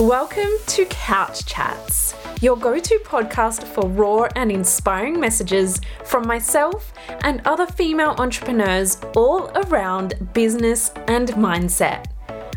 Welcome 0.00 0.48
to 0.68 0.86
Couch 0.86 1.44
Chats, 1.44 2.14
your 2.40 2.56
go 2.56 2.78
to 2.78 2.98
podcast 3.04 3.64
for 3.64 3.86
raw 3.86 4.28
and 4.34 4.50
inspiring 4.50 5.20
messages 5.20 5.78
from 6.06 6.26
myself 6.26 6.94
and 7.20 7.42
other 7.44 7.66
female 7.66 8.14
entrepreneurs 8.16 8.96
all 9.14 9.50
around 9.66 10.14
business 10.32 10.90
and 11.06 11.28
mindset. 11.32 12.06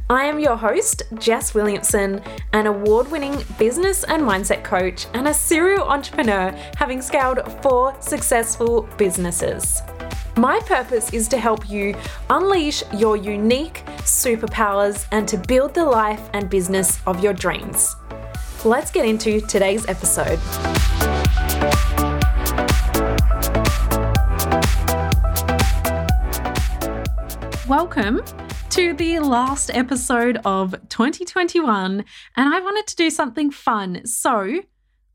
I 0.10 0.24
am 0.24 0.40
your 0.40 0.56
host, 0.56 1.04
Jess 1.20 1.54
Williamson, 1.54 2.22
an 2.54 2.66
award 2.66 3.12
winning 3.12 3.36
business 3.60 4.06
and 4.06 4.24
mindset 4.24 4.64
coach 4.64 5.08
and 5.14 5.28
a 5.28 5.34
serial 5.34 5.84
entrepreneur 5.84 6.52
having 6.78 7.02
scaled 7.02 7.40
four 7.62 7.94
successful 8.00 8.88
businesses. 8.98 9.82
My 10.38 10.60
purpose 10.62 11.14
is 11.14 11.28
to 11.28 11.38
help 11.38 11.70
you 11.70 11.94
unleash 12.28 12.82
your 12.92 13.16
unique 13.16 13.86
superpowers 14.00 15.06
and 15.12 15.28
to 15.28 15.38
build 15.38 15.76
the 15.76 15.86
life 15.86 16.28
and 16.34 16.50
business 16.50 17.00
of 17.06 17.24
your 17.24 17.34
dreams. 17.34 17.96
Let's 18.66 18.90
get 18.90 19.06
into 19.06 19.42
today's 19.42 19.88
episode. 19.88 20.40
Welcome 27.68 28.24
to 28.72 28.94
the 28.96 29.20
last 29.20 29.70
episode 29.72 30.40
of 30.46 30.72
2021, 30.90 32.04
and 32.38 32.54
I 32.56 32.60
wanted 32.60 32.88
to 32.88 32.96
do 32.96 33.12
something 33.12 33.52
fun. 33.52 34.04
So, 34.08 34.40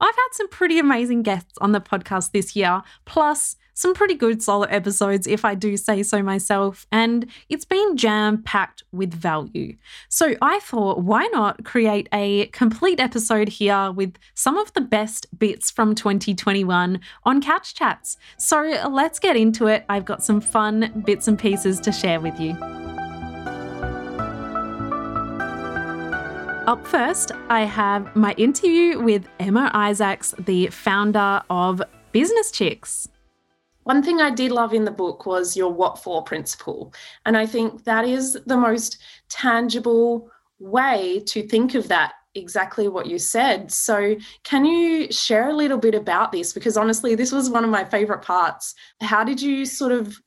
I've 0.00 0.14
had 0.14 0.28
some 0.30 0.48
pretty 0.48 0.78
amazing 0.78 1.24
guests 1.24 1.58
on 1.60 1.72
the 1.72 1.80
podcast 1.80 2.30
this 2.30 2.54
year, 2.54 2.82
plus 3.04 3.56
some 3.78 3.94
pretty 3.94 4.14
good 4.14 4.42
solo 4.42 4.64
episodes, 4.64 5.28
if 5.28 5.44
I 5.44 5.54
do 5.54 5.76
say 5.76 6.02
so 6.02 6.20
myself, 6.20 6.84
and 6.90 7.26
it's 7.48 7.64
been 7.64 7.96
jam 7.96 8.42
packed 8.42 8.82
with 8.90 9.14
value. 9.14 9.76
So 10.08 10.34
I 10.42 10.58
thought, 10.58 10.98
why 10.98 11.28
not 11.32 11.64
create 11.64 12.08
a 12.12 12.46
complete 12.46 12.98
episode 12.98 13.48
here 13.48 13.92
with 13.92 14.16
some 14.34 14.58
of 14.58 14.72
the 14.72 14.80
best 14.80 15.26
bits 15.38 15.70
from 15.70 15.94
2021 15.94 16.98
on 17.22 17.40
Couch 17.40 17.72
Chats? 17.72 18.16
So 18.36 18.88
let's 18.90 19.20
get 19.20 19.36
into 19.36 19.68
it. 19.68 19.84
I've 19.88 20.04
got 20.04 20.24
some 20.24 20.40
fun 20.40 21.04
bits 21.06 21.28
and 21.28 21.38
pieces 21.38 21.78
to 21.80 21.92
share 21.92 22.18
with 22.18 22.40
you. 22.40 22.56
Up 26.66 26.84
first, 26.84 27.30
I 27.48 27.60
have 27.60 28.14
my 28.16 28.32
interview 28.32 29.00
with 29.00 29.28
Emma 29.38 29.70
Isaacs, 29.72 30.34
the 30.36 30.66
founder 30.66 31.42
of 31.48 31.80
Business 32.10 32.50
Chicks. 32.50 33.08
One 33.88 34.02
thing 34.02 34.20
I 34.20 34.28
did 34.28 34.52
love 34.52 34.74
in 34.74 34.84
the 34.84 34.90
book 34.90 35.24
was 35.24 35.56
your 35.56 35.72
what 35.72 35.98
for 35.98 36.22
principle. 36.22 36.92
And 37.24 37.38
I 37.38 37.46
think 37.46 37.84
that 37.84 38.04
is 38.04 38.38
the 38.44 38.58
most 38.58 38.98
tangible 39.30 40.30
way 40.58 41.22
to 41.28 41.48
think 41.48 41.74
of 41.74 41.88
that 41.88 42.12
exactly 42.34 42.88
what 42.88 43.06
you 43.06 43.18
said. 43.18 43.72
So, 43.72 44.14
can 44.44 44.66
you 44.66 45.10
share 45.10 45.48
a 45.48 45.56
little 45.56 45.78
bit 45.78 45.94
about 45.94 46.32
this? 46.32 46.52
Because 46.52 46.76
honestly, 46.76 47.14
this 47.14 47.32
was 47.32 47.48
one 47.48 47.64
of 47.64 47.70
my 47.70 47.82
favorite 47.82 48.20
parts. 48.20 48.74
How 49.00 49.24
did 49.24 49.40
you 49.40 49.64
sort 49.64 49.92
of 49.92 50.18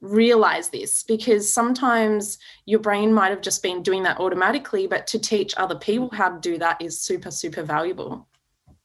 realize 0.00 0.70
this? 0.70 1.04
Because 1.04 1.48
sometimes 1.48 2.38
your 2.64 2.80
brain 2.80 3.14
might 3.14 3.30
have 3.30 3.40
just 3.40 3.62
been 3.62 3.84
doing 3.84 4.02
that 4.02 4.18
automatically, 4.18 4.88
but 4.88 5.06
to 5.06 5.20
teach 5.20 5.54
other 5.58 5.76
people 5.76 6.10
how 6.12 6.30
to 6.30 6.40
do 6.40 6.58
that 6.58 6.82
is 6.82 7.00
super, 7.00 7.30
super 7.30 7.62
valuable. 7.62 8.26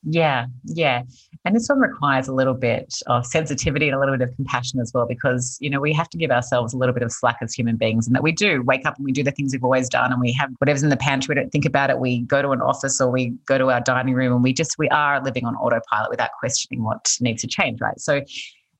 Yeah, 0.04 0.48
yeah. 0.66 1.04
And 1.46 1.56
this 1.56 1.68
one 1.68 1.80
requires 1.80 2.28
a 2.28 2.34
little 2.34 2.56
bit 2.56 2.94
of 3.08 3.26
sensitivity 3.26 3.88
and 3.88 3.96
a 3.96 4.00
little 4.00 4.18
bit 4.18 4.28
of 4.28 4.36
compassion 4.36 4.80
as 4.80 4.92
well, 4.94 5.06
because, 5.08 5.58
you 5.62 5.70
know, 5.70 5.80
we 5.80 5.94
have 5.94 6.10
to 6.10 6.18
give 6.18 6.32
ourselves 6.32 6.74
a 6.74 6.78
little 6.78 6.94
bit 6.94 7.04
of 7.04 7.12
slack 7.12 7.38
as 7.42 7.54
human 7.54 7.78
beings 7.78 8.08
and 8.08 8.16
that 8.16 8.24
we 8.24 8.32
do 8.32 8.64
wake 8.64 8.86
up 8.86 8.96
and 8.98 9.06
we 9.06 9.12
do 9.12 9.24
the 9.24 9.32
things 9.32 9.54
we've 9.54 9.64
always 9.64 9.90
done 9.90 10.12
and 10.12 10.20
we 10.20 10.32
have 10.34 10.50
whatever's 10.58 10.82
in 10.84 10.90
the 10.90 10.98
pantry, 10.98 11.34
we 11.34 11.42
don't 11.42 11.52
think 11.52 11.66
about 11.66 11.90
it. 11.92 12.00
We 12.00 12.22
go 12.22 12.42
to 12.42 12.50
an 12.50 12.62
office 12.62 13.00
or 13.00 13.12
we 13.12 13.34
go 13.46 13.58
to 13.60 13.70
our 13.70 13.82
dining 13.82 14.16
room 14.16 14.34
and 14.34 14.44
we 14.44 14.54
just, 14.54 14.78
we 14.80 14.90
are 14.90 15.24
living 15.24 15.46
on 15.46 15.56
autopilot 15.56 16.10
without 16.10 16.32
questioning 16.40 16.84
what 16.84 17.08
needs 17.20 17.42
to 17.42 17.48
change, 17.48 17.80
right? 17.80 18.00
So 18.00 18.22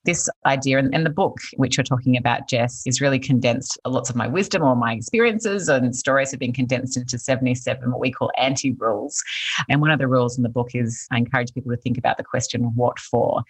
this 0.06 0.28
idea 0.46 0.78
and, 0.78 1.02
the 1.02 1.10
book 1.10 1.40
which 1.58 1.78
you're 1.78 1.84
talking 1.84 2.16
about 2.16 2.48
jess 2.48 2.84
is 2.86 3.02
really 3.02 3.18
condensed 3.18 3.80
uh, 3.86 3.90
lots 3.90 4.10
of 4.10 4.16
my 4.16 4.28
wisdom 4.28 4.62
or 4.62 4.76
my 4.76 4.94
experiences 4.94 5.68
and 5.68 5.96
stories 5.96 6.30
have 6.30 6.40
been 6.40 6.54
condensed 6.54 6.96
into 6.96 7.18
77 7.18 7.90
what 7.90 8.00
we 8.00 8.12
call 8.12 8.32
anti 8.38 8.72
rules 8.74 9.24
and 9.68 9.82
one 9.82 9.90
of 9.90 9.98
the 9.98 10.08
rules 10.08 10.38
in 10.38 10.44
the 10.44 10.50
book 10.50 10.70
is 10.76 11.08
i 11.12 11.18
encourage 11.18 11.54
people 11.54 11.72
to 11.72 11.78
think 11.78 11.98
about 11.98 12.18
the 12.18 12.24
question 12.24 12.72
what 12.76 13.00
for? 13.00 13.44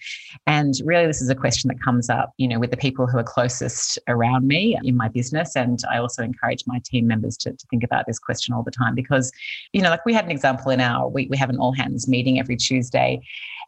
And 0.48 0.74
really 0.84 1.06
this 1.06 1.22
is 1.22 1.30
a 1.30 1.36
question 1.36 1.68
that 1.70 1.82
comes 1.82 2.10
up 2.10 2.34
you 2.38 2.48
know 2.48 2.60
with 2.60 2.72
the 2.72 2.78
people 2.78 3.08
who 3.08 3.18
are 3.18 3.24
closest 3.24 4.00
around 4.08 4.48
me 4.48 4.78
in 4.84 4.96
my 4.96 5.08
business. 5.08 5.56
And 5.56 5.80
i 5.92 5.98
also 5.98 6.24
encourage 6.24 6.64
my 6.68 6.80
team 6.86 7.08
members 7.08 7.38
to, 7.38 7.52
to 7.52 7.68
think 7.68 7.84
about 7.84 8.06
this 8.08 8.20
question 8.20 8.54
all 8.54 8.64
the 8.64 8.72
time 8.72 8.96
because 8.96 9.32
you 9.74 9.82
know 9.82 9.90
like 9.90 10.06
we 10.06 10.14
had 10.14 10.26
an 10.26 10.32
example 10.32 10.72
in 10.72 10.80
our 10.80 11.08
we, 11.08 11.28
we 11.28 11.38
have 11.38 11.50
an 11.50 11.58
all 11.58 11.74
hands 11.74 12.08
meeting 12.08 12.40
every 12.40 12.56
tuesday 12.56 13.20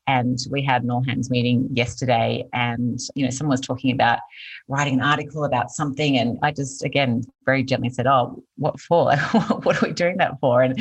and 0.07 0.37
we 0.49 0.61
had 0.61 0.83
an 0.83 0.91
all 0.91 1.03
hands 1.03 1.29
meeting 1.29 1.67
yesterday, 1.71 2.45
and 2.53 2.99
you 3.15 3.23
know, 3.23 3.29
someone 3.29 3.53
was 3.53 3.61
talking 3.61 3.91
about 3.91 4.19
writing 4.67 4.95
an 4.95 5.01
article 5.01 5.45
about 5.45 5.71
something, 5.71 6.17
and 6.17 6.37
I 6.41 6.51
just 6.51 6.83
again 6.83 7.23
very 7.45 7.63
gently 7.63 7.89
said, 7.89 8.07
"Oh, 8.07 8.43
what 8.57 8.79
for? 8.79 9.15
what 9.63 9.81
are 9.81 9.87
we 9.87 9.93
doing 9.93 10.17
that 10.17 10.39
for?" 10.39 10.61
And 10.61 10.79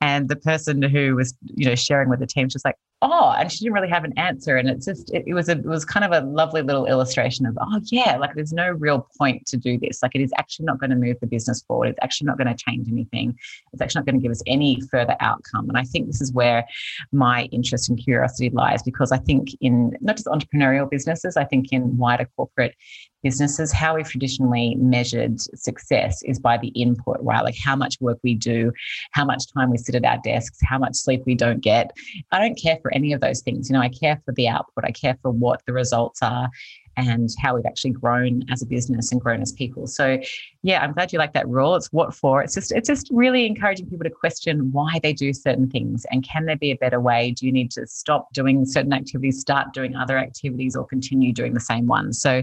and 0.00 0.28
the 0.28 0.36
person 0.36 0.82
who 0.82 1.16
was 1.16 1.34
you 1.54 1.66
know 1.66 1.74
sharing 1.74 2.08
with 2.08 2.20
the 2.20 2.26
team, 2.26 2.48
she 2.48 2.56
was 2.56 2.64
like, 2.64 2.76
"Oh," 3.00 3.34
and 3.36 3.50
she 3.50 3.60
didn't 3.60 3.74
really 3.74 3.88
have 3.88 4.04
an 4.04 4.12
answer, 4.18 4.56
and 4.56 4.68
it's 4.68 4.86
just 4.86 5.12
it, 5.12 5.24
it 5.26 5.34
was 5.34 5.48
a 5.48 5.52
it 5.52 5.64
was 5.64 5.84
kind 5.84 6.04
of 6.04 6.12
a 6.12 6.26
lovely 6.26 6.62
little 6.62 6.86
illustration 6.86 7.46
of, 7.46 7.56
"Oh 7.60 7.80
yeah, 7.84 8.16
like 8.16 8.34
there's 8.34 8.52
no 8.52 8.70
real 8.70 9.06
point 9.18 9.46
to 9.46 9.56
do 9.56 9.78
this. 9.78 10.02
Like 10.02 10.14
it 10.14 10.20
is 10.20 10.32
actually 10.38 10.66
not 10.66 10.78
going 10.78 10.90
to 10.90 10.96
move 10.96 11.18
the 11.20 11.26
business 11.26 11.62
forward. 11.62 11.90
It's 11.90 11.98
actually 12.02 12.26
not 12.26 12.38
going 12.38 12.54
to 12.54 12.64
change 12.64 12.88
anything. 12.88 13.38
It's 13.72 13.82
actually 13.82 14.00
not 14.00 14.06
going 14.06 14.20
to 14.20 14.22
give 14.22 14.32
us 14.32 14.42
any 14.46 14.80
further 14.90 15.16
outcome." 15.20 15.68
And 15.68 15.78
I 15.78 15.84
think 15.84 16.06
this 16.06 16.20
is 16.20 16.32
where 16.32 16.64
my 17.12 17.44
interest 17.52 17.88
and 17.88 17.98
curiosity 17.98 18.50
lies 18.50 18.82
because 18.82 19.12
I 19.12 19.18
think 19.18 19.50
in 19.60 19.96
not 20.00 20.16
just 20.16 20.26
entrepreneurial 20.26 20.90
businesses, 20.90 21.36
I 21.36 21.44
think 21.44 21.72
in 21.72 21.96
wider 21.96 22.28
corporate 22.36 22.74
businesses, 23.22 23.72
how 23.72 23.96
we've 23.96 24.08
traditionally 24.08 24.74
measured 24.76 25.40
success 25.40 26.22
is 26.22 26.38
by 26.38 26.58
the 26.58 26.68
input, 26.68 27.18
right? 27.20 27.44
Like 27.44 27.56
how 27.56 27.76
much 27.76 28.00
work 28.00 28.18
we 28.22 28.34
do, 28.34 28.72
how 29.12 29.24
much 29.24 29.52
time 29.52 29.70
we 29.70 29.78
sit 29.78 29.94
at 29.94 30.04
our 30.04 30.18
desks, 30.24 30.58
how 30.62 30.78
much 30.78 30.94
sleep 30.94 31.22
we 31.26 31.34
don't 31.34 31.60
get. 31.60 31.92
I 32.30 32.38
don't 32.38 32.56
care 32.56 32.78
for 32.82 32.92
any 32.94 33.12
of 33.12 33.20
those 33.20 33.40
things. 33.40 33.68
You 33.68 33.74
know, 33.74 33.82
I 33.82 33.88
care 33.88 34.20
for 34.24 34.32
the 34.32 34.48
output, 34.48 34.84
I 34.84 34.92
care 34.92 35.16
for 35.22 35.30
what 35.30 35.62
the 35.66 35.72
results 35.72 36.22
are 36.22 36.50
and 36.96 37.30
how 37.40 37.54
we've 37.54 37.66
actually 37.66 37.92
grown 37.92 38.42
as 38.50 38.62
a 38.62 38.66
business 38.66 39.12
and 39.12 39.20
grown 39.20 39.40
as 39.40 39.52
people. 39.52 39.86
So 39.86 40.18
yeah, 40.62 40.82
I'm 40.82 40.92
glad 40.92 41.12
you 41.12 41.18
like 41.18 41.32
that 41.32 41.48
rule. 41.48 41.74
It's 41.74 41.92
what 41.92 42.14
for. 42.14 42.42
It's 42.42 42.54
just 42.54 42.72
it's 42.72 42.88
just 42.88 43.08
really 43.10 43.46
encouraging 43.46 43.88
people 43.88 44.04
to 44.04 44.10
question 44.10 44.70
why 44.72 45.00
they 45.02 45.12
do 45.12 45.32
certain 45.32 45.68
things 45.70 46.04
and 46.10 46.22
can 46.22 46.46
there 46.46 46.56
be 46.56 46.70
a 46.70 46.76
better 46.76 47.00
way? 47.00 47.32
Do 47.32 47.46
you 47.46 47.52
need 47.52 47.70
to 47.72 47.86
stop 47.86 48.32
doing 48.32 48.64
certain 48.66 48.92
activities, 48.92 49.40
start 49.40 49.72
doing 49.72 49.96
other 49.96 50.18
activities, 50.18 50.76
or 50.76 50.86
continue 50.86 51.32
doing 51.32 51.54
the 51.54 51.60
same 51.60 51.86
ones? 51.86 52.20
So 52.20 52.42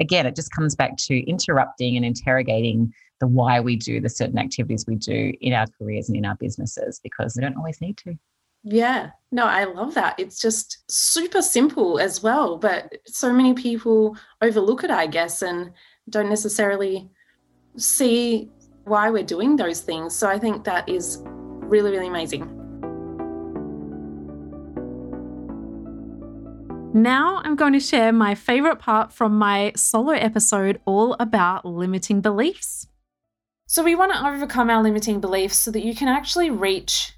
again, 0.00 0.26
it 0.26 0.36
just 0.36 0.52
comes 0.52 0.74
back 0.74 0.96
to 0.96 1.18
interrupting 1.28 1.96
and 1.96 2.04
interrogating 2.04 2.92
the 3.20 3.26
why 3.26 3.60
we 3.60 3.76
do 3.76 4.00
the 4.00 4.08
certain 4.08 4.38
activities 4.38 4.84
we 4.86 4.96
do 4.96 5.32
in 5.40 5.52
our 5.52 5.66
careers 5.78 6.08
and 6.08 6.16
in 6.16 6.24
our 6.24 6.36
businesses 6.36 7.00
because 7.02 7.36
we 7.36 7.42
don't 7.42 7.56
always 7.56 7.80
need 7.80 7.96
to. 7.98 8.16
Yeah, 8.64 9.10
no, 9.30 9.44
I 9.44 9.64
love 9.64 9.94
that. 9.94 10.18
It's 10.18 10.40
just 10.40 10.84
super 10.90 11.42
simple 11.42 11.98
as 11.98 12.22
well, 12.22 12.56
but 12.56 12.94
so 13.06 13.32
many 13.32 13.52
people 13.52 14.16
overlook 14.40 14.84
it, 14.84 14.90
I 14.90 15.06
guess, 15.06 15.42
and 15.42 15.72
don't 16.08 16.30
necessarily 16.30 17.10
see 17.76 18.50
why 18.84 19.10
we're 19.10 19.22
doing 19.22 19.56
those 19.56 19.80
things. 19.80 20.16
So 20.16 20.28
I 20.28 20.38
think 20.38 20.64
that 20.64 20.88
is 20.88 21.22
really, 21.24 21.90
really 21.90 22.08
amazing. 22.08 22.63
Now 26.96 27.42
I'm 27.42 27.56
going 27.56 27.72
to 27.72 27.80
share 27.80 28.12
my 28.12 28.36
favorite 28.36 28.78
part 28.78 29.12
from 29.12 29.36
my 29.36 29.72
solo 29.74 30.12
episode 30.12 30.80
all 30.84 31.16
about 31.18 31.64
limiting 31.64 32.20
beliefs. 32.20 32.86
So, 33.66 33.82
we 33.82 33.96
want 33.96 34.12
to 34.12 34.24
overcome 34.24 34.70
our 34.70 34.80
limiting 34.80 35.20
beliefs 35.20 35.58
so 35.58 35.72
that 35.72 35.84
you 35.84 35.96
can 35.96 36.06
actually 36.06 36.50
reach 36.50 37.14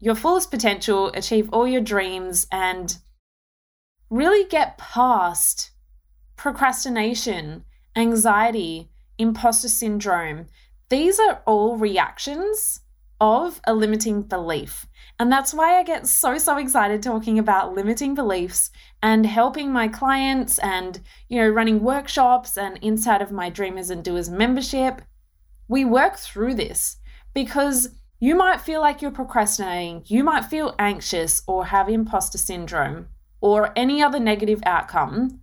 your 0.00 0.16
fullest 0.16 0.50
potential, 0.50 1.10
achieve 1.14 1.48
all 1.50 1.66
your 1.66 1.80
dreams, 1.80 2.46
and 2.52 2.98
really 4.10 4.46
get 4.46 4.76
past 4.76 5.70
procrastination, 6.36 7.64
anxiety, 7.96 8.90
imposter 9.16 9.68
syndrome. 9.68 10.44
These 10.90 11.18
are 11.18 11.40
all 11.46 11.78
reactions 11.78 12.80
of 13.20 13.60
a 13.66 13.74
limiting 13.74 14.22
belief. 14.22 14.86
And 15.18 15.32
that's 15.32 15.54
why 15.54 15.78
I 15.78 15.82
get 15.82 16.06
so, 16.06 16.36
so 16.36 16.58
excited 16.58 17.02
talking 17.02 17.38
about 17.38 17.74
limiting 17.74 18.14
beliefs 18.14 18.70
and 19.06 19.24
helping 19.24 19.70
my 19.70 19.86
clients 19.86 20.58
and, 20.58 21.00
you 21.28 21.40
know, 21.40 21.48
running 21.48 21.80
workshops 21.80 22.58
and 22.58 22.76
inside 22.82 23.22
of 23.22 23.30
my 23.30 23.48
Dreamers 23.48 23.88
and 23.88 24.02
Doers 24.02 24.28
membership. 24.28 25.00
We 25.68 25.84
work 25.84 26.16
through 26.16 26.54
this 26.54 26.96
because 27.32 27.90
you 28.18 28.34
might 28.34 28.60
feel 28.60 28.80
like 28.80 29.00
you're 29.00 29.12
procrastinating, 29.12 30.02
you 30.06 30.24
might 30.24 30.46
feel 30.46 30.74
anxious 30.80 31.42
or 31.46 31.66
have 31.66 31.88
imposter 31.88 32.36
syndrome 32.36 33.06
or 33.40 33.72
any 33.76 34.02
other 34.02 34.18
negative 34.18 34.60
outcome. 34.66 35.38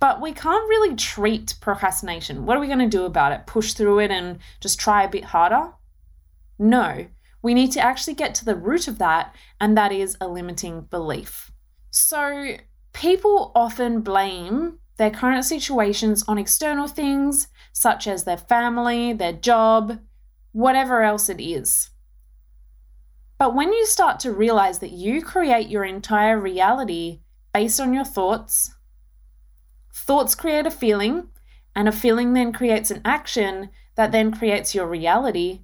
But 0.00 0.22
we 0.22 0.32
can't 0.32 0.70
really 0.70 0.96
treat 0.96 1.56
procrastination. 1.60 2.46
What 2.46 2.56
are 2.56 2.60
we 2.60 2.68
going 2.68 2.78
to 2.78 2.86
do 2.86 3.04
about 3.04 3.32
it? 3.32 3.46
Push 3.46 3.74
through 3.74 3.98
it 3.98 4.10
and 4.10 4.38
just 4.62 4.80
try 4.80 5.02
a 5.02 5.10
bit 5.10 5.24
harder? 5.24 5.72
No, 6.58 7.08
we 7.42 7.52
need 7.52 7.72
to 7.72 7.80
actually 7.80 8.14
get 8.14 8.34
to 8.36 8.46
the 8.46 8.56
root 8.56 8.88
of 8.88 8.96
that, 8.96 9.34
and 9.60 9.76
that 9.76 9.92
is 9.92 10.16
a 10.22 10.26
limiting 10.26 10.80
belief. 10.80 11.50
So, 11.98 12.58
people 12.92 13.52
often 13.54 14.02
blame 14.02 14.80
their 14.98 15.10
current 15.10 15.46
situations 15.46 16.22
on 16.28 16.36
external 16.36 16.88
things, 16.88 17.48
such 17.72 18.06
as 18.06 18.24
their 18.24 18.36
family, 18.36 19.14
their 19.14 19.32
job, 19.32 20.00
whatever 20.52 21.02
else 21.02 21.30
it 21.30 21.40
is. 21.42 21.88
But 23.38 23.54
when 23.54 23.72
you 23.72 23.86
start 23.86 24.20
to 24.20 24.30
realize 24.30 24.80
that 24.80 24.92
you 24.92 25.22
create 25.22 25.70
your 25.70 25.86
entire 25.86 26.38
reality 26.38 27.20
based 27.54 27.80
on 27.80 27.94
your 27.94 28.04
thoughts, 28.04 28.74
thoughts 29.94 30.34
create 30.34 30.66
a 30.66 30.70
feeling, 30.70 31.28
and 31.74 31.88
a 31.88 31.92
feeling 31.92 32.34
then 32.34 32.52
creates 32.52 32.90
an 32.90 33.00
action 33.06 33.70
that 33.94 34.12
then 34.12 34.36
creates 34.36 34.74
your 34.74 34.86
reality. 34.86 35.62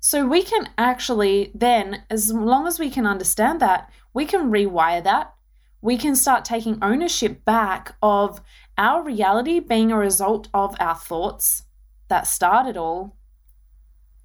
So 0.00 0.26
we 0.26 0.42
can 0.42 0.68
actually 0.76 1.50
then, 1.54 2.02
as 2.10 2.30
long 2.30 2.66
as 2.66 2.78
we 2.78 2.90
can 2.90 3.06
understand 3.06 3.60
that, 3.60 3.90
we 4.12 4.24
can 4.24 4.50
rewire 4.50 5.02
that. 5.04 5.34
We 5.82 5.96
can 5.96 6.14
start 6.14 6.44
taking 6.44 6.78
ownership 6.82 7.44
back 7.44 7.96
of 8.02 8.40
our 8.76 9.02
reality 9.02 9.60
being 9.60 9.90
a 9.90 9.96
result 9.96 10.48
of 10.52 10.76
our 10.78 10.94
thoughts 10.94 11.64
that 12.08 12.26
started 12.26 12.76
all. 12.76 13.16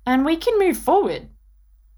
And 0.05 0.25
we 0.25 0.35
can 0.37 0.59
move 0.59 0.77
forward 0.77 1.29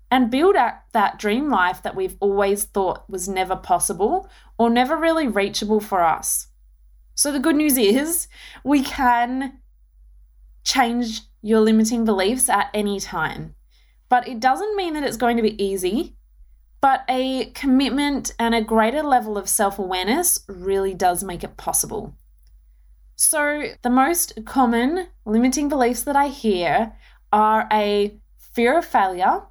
and 0.10 0.32
build 0.32 0.56
out 0.56 0.74
that 0.94 1.20
dream 1.20 1.50
life 1.50 1.82
that 1.84 1.96
we've 1.96 2.16
always 2.20 2.64
thought 2.66 3.10
was 3.10 3.28
never 3.28 3.56
possible 3.56 4.30
or 4.58 4.70
never 4.70 4.96
really 4.96 5.28
reachable 5.28 5.80
for 5.80 6.04
us. 6.04 6.48
So, 7.16 7.32
the 7.32 7.40
good 7.40 7.56
news 7.56 7.78
is 7.78 8.28
we 8.64 8.84
can 8.84 9.60
change 10.64 11.22
your 11.42 11.62
limiting 11.62 12.06
beliefs 12.06 12.50
at 12.50 12.70
any 12.74 13.00
time. 13.00 13.56
But 14.10 14.28
it 14.28 14.40
doesn't 14.40 14.76
mean 14.76 14.94
that 14.94 15.04
it's 15.04 15.18
going 15.18 15.38
to 15.38 15.44
be 15.44 15.62
easy, 15.64 16.17
but 16.82 17.04
a 17.10 17.52
commitment 17.52 18.34
and 18.38 18.54
a 18.54 18.62
greater 18.62 19.04
level 19.04 19.38
of 19.38 19.50
self 19.50 19.80
awareness 19.80 20.40
really 20.48 20.94
does 20.94 21.24
make 21.24 21.44
it 21.44 21.58
possible. 21.58 22.16
So, 23.16 23.72
the 23.82 23.90
most 23.90 24.46
common 24.46 25.08
limiting 25.26 25.70
beliefs 25.70 26.04
that 26.04 26.16
I 26.16 26.28
hear 26.28 26.94
are 27.34 27.68
a 27.72 28.16
fear 28.38 28.78
of 28.78 28.86
failure. 28.86 29.44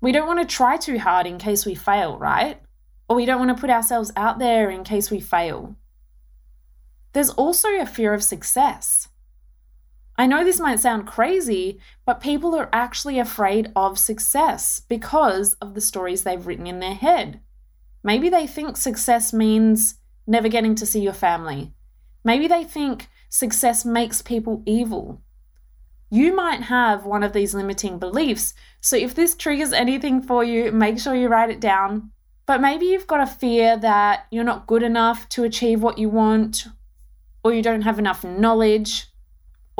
We 0.00 0.12
don't 0.12 0.26
want 0.26 0.40
to 0.40 0.56
try 0.56 0.76
too 0.76 0.98
hard 0.98 1.26
in 1.26 1.38
case 1.38 1.66
we 1.66 1.74
fail, 1.74 2.18
right? 2.18 2.60
Or 3.08 3.16
we 3.16 3.26
don't 3.26 3.38
want 3.38 3.54
to 3.54 3.60
put 3.60 3.70
ourselves 3.70 4.12
out 4.16 4.38
there 4.38 4.70
in 4.70 4.84
case 4.84 5.10
we 5.10 5.20
fail. 5.20 5.76
There's 7.12 7.30
also 7.30 7.68
a 7.68 7.86
fear 7.86 8.14
of 8.14 8.22
success. 8.22 9.08
I 10.20 10.26
know 10.26 10.44
this 10.44 10.60
might 10.60 10.80
sound 10.80 11.06
crazy, 11.06 11.80
but 12.04 12.20
people 12.20 12.54
are 12.54 12.68
actually 12.74 13.18
afraid 13.18 13.72
of 13.74 13.98
success 13.98 14.82
because 14.86 15.54
of 15.62 15.72
the 15.72 15.80
stories 15.80 16.24
they've 16.24 16.46
written 16.46 16.66
in 16.66 16.78
their 16.78 16.92
head. 16.92 17.40
Maybe 18.04 18.28
they 18.28 18.46
think 18.46 18.76
success 18.76 19.32
means 19.32 19.94
never 20.26 20.48
getting 20.48 20.74
to 20.74 20.84
see 20.84 21.00
your 21.00 21.14
family. 21.14 21.72
Maybe 22.22 22.48
they 22.48 22.64
think 22.64 23.08
success 23.30 23.86
makes 23.86 24.20
people 24.20 24.62
evil. 24.66 25.22
You 26.10 26.36
might 26.36 26.64
have 26.64 27.06
one 27.06 27.22
of 27.22 27.32
these 27.32 27.54
limiting 27.54 27.98
beliefs, 27.98 28.52
so 28.78 28.96
if 28.96 29.14
this 29.14 29.34
triggers 29.34 29.72
anything 29.72 30.20
for 30.20 30.44
you, 30.44 30.70
make 30.70 30.98
sure 30.98 31.14
you 31.14 31.28
write 31.28 31.48
it 31.48 31.60
down. 31.60 32.10
But 32.44 32.60
maybe 32.60 32.84
you've 32.84 33.06
got 33.06 33.22
a 33.22 33.26
fear 33.26 33.78
that 33.78 34.26
you're 34.30 34.44
not 34.44 34.66
good 34.66 34.82
enough 34.82 35.30
to 35.30 35.44
achieve 35.44 35.80
what 35.80 35.96
you 35.96 36.10
want, 36.10 36.66
or 37.42 37.54
you 37.54 37.62
don't 37.62 37.88
have 37.88 37.98
enough 37.98 38.22
knowledge, 38.22 39.06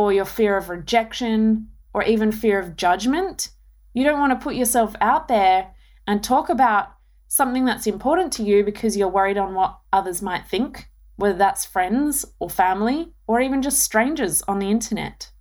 or 0.00 0.14
your 0.14 0.24
fear 0.24 0.56
of 0.56 0.70
rejection, 0.70 1.68
or 1.92 2.02
even 2.04 2.32
fear 2.32 2.58
of 2.58 2.74
judgment. 2.74 3.50
You 3.92 4.02
don't 4.02 4.18
want 4.18 4.32
to 4.32 4.42
put 4.42 4.54
yourself 4.54 4.94
out 4.98 5.28
there 5.28 5.74
and 6.06 6.24
talk 6.24 6.48
about 6.48 6.94
something 7.28 7.66
that's 7.66 7.86
important 7.86 8.32
to 8.32 8.42
you 8.42 8.64
because 8.64 8.96
you're 8.96 9.08
worried 9.08 9.36
on 9.36 9.54
what 9.54 9.78
others 9.92 10.22
might 10.22 10.48
think, 10.48 10.88
whether 11.16 11.36
that's 11.36 11.66
friends 11.66 12.24
or 12.38 12.48
family, 12.48 13.12
or 13.26 13.42
even 13.42 13.60
just 13.60 13.82
strangers 13.82 14.40
on 14.48 14.58
the 14.58 14.70
internet. 14.70 15.32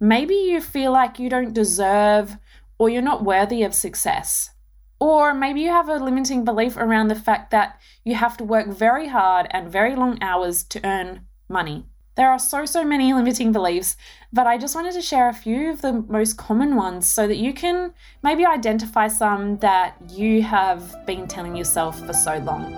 Maybe 0.00 0.34
you 0.34 0.62
feel 0.62 0.90
like 0.90 1.18
you 1.18 1.28
don't 1.28 1.52
deserve 1.52 2.38
or 2.78 2.88
you're 2.88 3.02
not 3.02 3.24
worthy 3.24 3.62
of 3.62 3.74
success. 3.74 4.50
Or 4.98 5.34
maybe 5.34 5.60
you 5.60 5.68
have 5.68 5.90
a 5.90 5.96
limiting 5.96 6.46
belief 6.46 6.78
around 6.78 7.08
the 7.08 7.14
fact 7.14 7.50
that 7.50 7.78
you 8.06 8.14
have 8.14 8.38
to 8.38 8.44
work 8.44 8.68
very 8.68 9.08
hard 9.08 9.48
and 9.50 9.70
very 9.70 9.94
long 9.94 10.16
hours 10.22 10.64
to 10.64 10.80
earn 10.82 11.26
money. 11.46 11.84
There 12.14 12.30
are 12.30 12.38
so, 12.38 12.66
so 12.66 12.84
many 12.84 13.14
limiting 13.14 13.52
beliefs, 13.52 13.96
but 14.34 14.46
I 14.46 14.58
just 14.58 14.74
wanted 14.74 14.92
to 14.92 15.00
share 15.00 15.30
a 15.30 15.32
few 15.32 15.70
of 15.70 15.80
the 15.80 15.94
most 15.94 16.36
common 16.36 16.76
ones 16.76 17.10
so 17.10 17.26
that 17.26 17.38
you 17.38 17.54
can 17.54 17.94
maybe 18.22 18.44
identify 18.44 19.08
some 19.08 19.56
that 19.58 19.96
you 20.10 20.42
have 20.42 21.06
been 21.06 21.26
telling 21.26 21.56
yourself 21.56 21.98
for 22.06 22.12
so 22.12 22.36
long. 22.38 22.70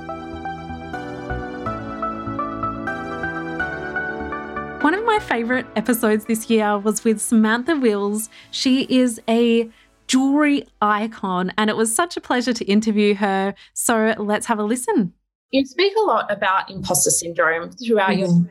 One 4.82 4.94
of 4.94 5.04
my 5.04 5.18
favorite 5.18 5.66
episodes 5.74 6.26
this 6.26 6.48
year 6.48 6.78
was 6.78 7.02
with 7.02 7.20
Samantha 7.20 7.74
Wills. 7.74 8.30
She 8.52 8.86
is 8.88 9.20
a 9.28 9.68
jewelry 10.06 10.68
icon, 10.80 11.52
and 11.58 11.70
it 11.70 11.76
was 11.76 11.92
such 11.92 12.16
a 12.16 12.20
pleasure 12.20 12.52
to 12.52 12.64
interview 12.66 13.14
her. 13.16 13.56
So 13.72 14.14
let's 14.16 14.46
have 14.46 14.60
a 14.60 14.64
listen. 14.64 15.12
You 15.50 15.64
speak 15.64 15.92
a 15.96 16.02
lot 16.02 16.30
about 16.30 16.70
imposter 16.70 17.10
syndrome 17.10 17.72
throughout 17.72 18.10
mm. 18.10 18.18
your 18.18 18.28
journey 18.28 18.50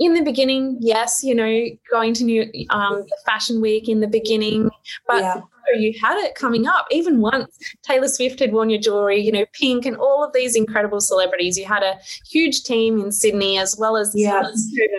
in 0.00 0.14
the 0.14 0.22
beginning, 0.22 0.78
yes, 0.80 1.22
you 1.22 1.34
know, 1.34 1.66
going 1.90 2.14
to 2.14 2.24
New 2.24 2.50
um, 2.70 3.04
Fashion 3.26 3.60
Week 3.60 3.86
in 3.86 4.00
the 4.00 4.06
beginning, 4.06 4.70
but 5.06 5.20
yeah. 5.20 5.40
you 5.76 5.92
had 6.00 6.16
it 6.24 6.34
coming 6.34 6.66
up. 6.66 6.86
Even 6.90 7.20
once 7.20 7.58
Taylor 7.82 8.08
Swift 8.08 8.40
had 8.40 8.50
worn 8.50 8.70
your 8.70 8.80
jewelry, 8.80 9.20
you 9.20 9.30
know, 9.30 9.44
Pink 9.52 9.84
and 9.84 9.96
all 9.98 10.24
of 10.24 10.32
these 10.32 10.56
incredible 10.56 11.02
celebrities. 11.02 11.58
You 11.58 11.66
had 11.66 11.82
a 11.82 11.98
huge 12.26 12.62
team 12.62 12.98
in 12.98 13.12
Sydney 13.12 13.58
as 13.58 13.76
well 13.78 13.98
as 13.98 14.12
yeah. 14.14 14.50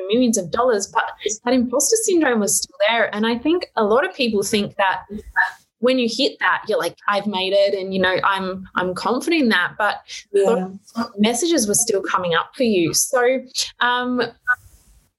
millions 0.07 0.38
of 0.38 0.51
dollars, 0.51 0.86
but 0.86 1.09
that 1.45 1.53
imposter 1.53 1.98
syndrome 2.03 2.39
was 2.39 2.57
still 2.57 2.77
there. 2.88 3.13
And 3.13 3.25
I 3.25 3.39
think 3.39 3.71
a 3.75 3.83
lot 3.83 4.07
of 4.07 4.15
people 4.15 4.44
think 4.44 4.75
that 4.75 5.06
when 5.80 5.98
you 5.98 6.07
hit 6.07 6.38
that 6.38 6.62
you're 6.68 6.77
like 6.77 6.95
i've 7.07 7.25
made 7.25 7.53
it 7.53 7.74
and 7.74 7.92
you 7.92 8.00
know 8.00 8.18
i'm 8.24 8.63
i'm 8.75 8.94
confident 8.94 9.42
in 9.42 9.50
that 9.50 9.74
but 9.80 10.01
yeah. 10.31 10.68
messages 11.18 11.68
were 11.68 11.74
still 11.74 12.03
coming 12.03 12.36
up 12.36 12.51
for 12.56 12.62
you 12.62 12.94
so 12.94 13.39
um, 13.80 14.21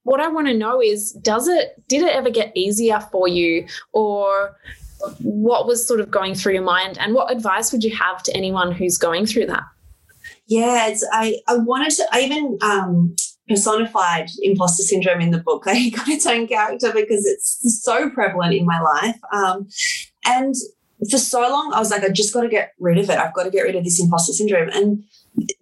what 0.05 0.21
I 0.21 0.29
want 0.29 0.49
to 0.49 0.55
know 0.55 0.81
is 0.81 1.13
does 1.13 1.49
it 1.49 1.83
did 1.89 2.03
it 2.03 2.15
ever 2.15 2.31
get 2.31 2.53
easier 2.57 3.01
for 3.13 3.29
you 3.29 3.67
or 3.93 4.57
what 5.21 5.67
was 5.67 5.87
sort 5.87 6.01
of 6.01 6.11
going 6.11 6.35
through 6.35 6.55
your 6.55 6.63
mind 6.63 6.99
and 6.99 7.15
what 7.15 7.33
advice 7.33 7.73
would 7.73 7.85
you 7.85 7.95
have 7.97 8.23
to 8.25 8.37
anyone 8.37 8.73
who's 8.73 8.97
going 8.97 9.27
through 9.27 9.47
that? 9.47 9.63
Yeah, 10.47 10.89
it's, 10.89 11.07
I, 11.13 11.39
I 11.49 11.57
wanted 11.57 11.91
to, 11.93 12.07
I 12.13 12.21
even 12.21 12.59
um, 12.63 13.15
personified 13.49 14.29
imposter 14.43 14.83
syndrome 14.83 15.21
in 15.21 15.31
the 15.31 15.39
book. 15.39 15.65
I 15.67 15.91
got 15.91 16.09
its 16.09 16.27
own 16.27 16.47
character 16.47 16.93
because 16.93 17.27
it's 17.27 17.83
so 17.83 18.11
prevalent 18.11 18.55
in 18.55 18.67
my 18.67 18.81
life. 18.81 19.17
Um, 19.33 19.69
and 20.27 20.55
for 21.11 21.19
so 21.19 21.41
long, 21.41 21.73
I 21.75 21.79
was 21.79 21.91
like, 21.91 22.03
I 22.03 22.11
just 22.11 22.33
got 22.33 22.43
to 22.43 22.49
get 22.49 22.73
rid 22.79 22.99
of 22.99 23.11
it. 23.11 23.19
I've 23.19 23.35
got 23.35 23.45
to 23.45 23.51
get 23.51 23.63
rid 23.63 23.77
of 23.77 23.85
this 23.85 24.01
imposter 24.01 24.33
syndrome. 24.33 24.69
And 24.69 25.05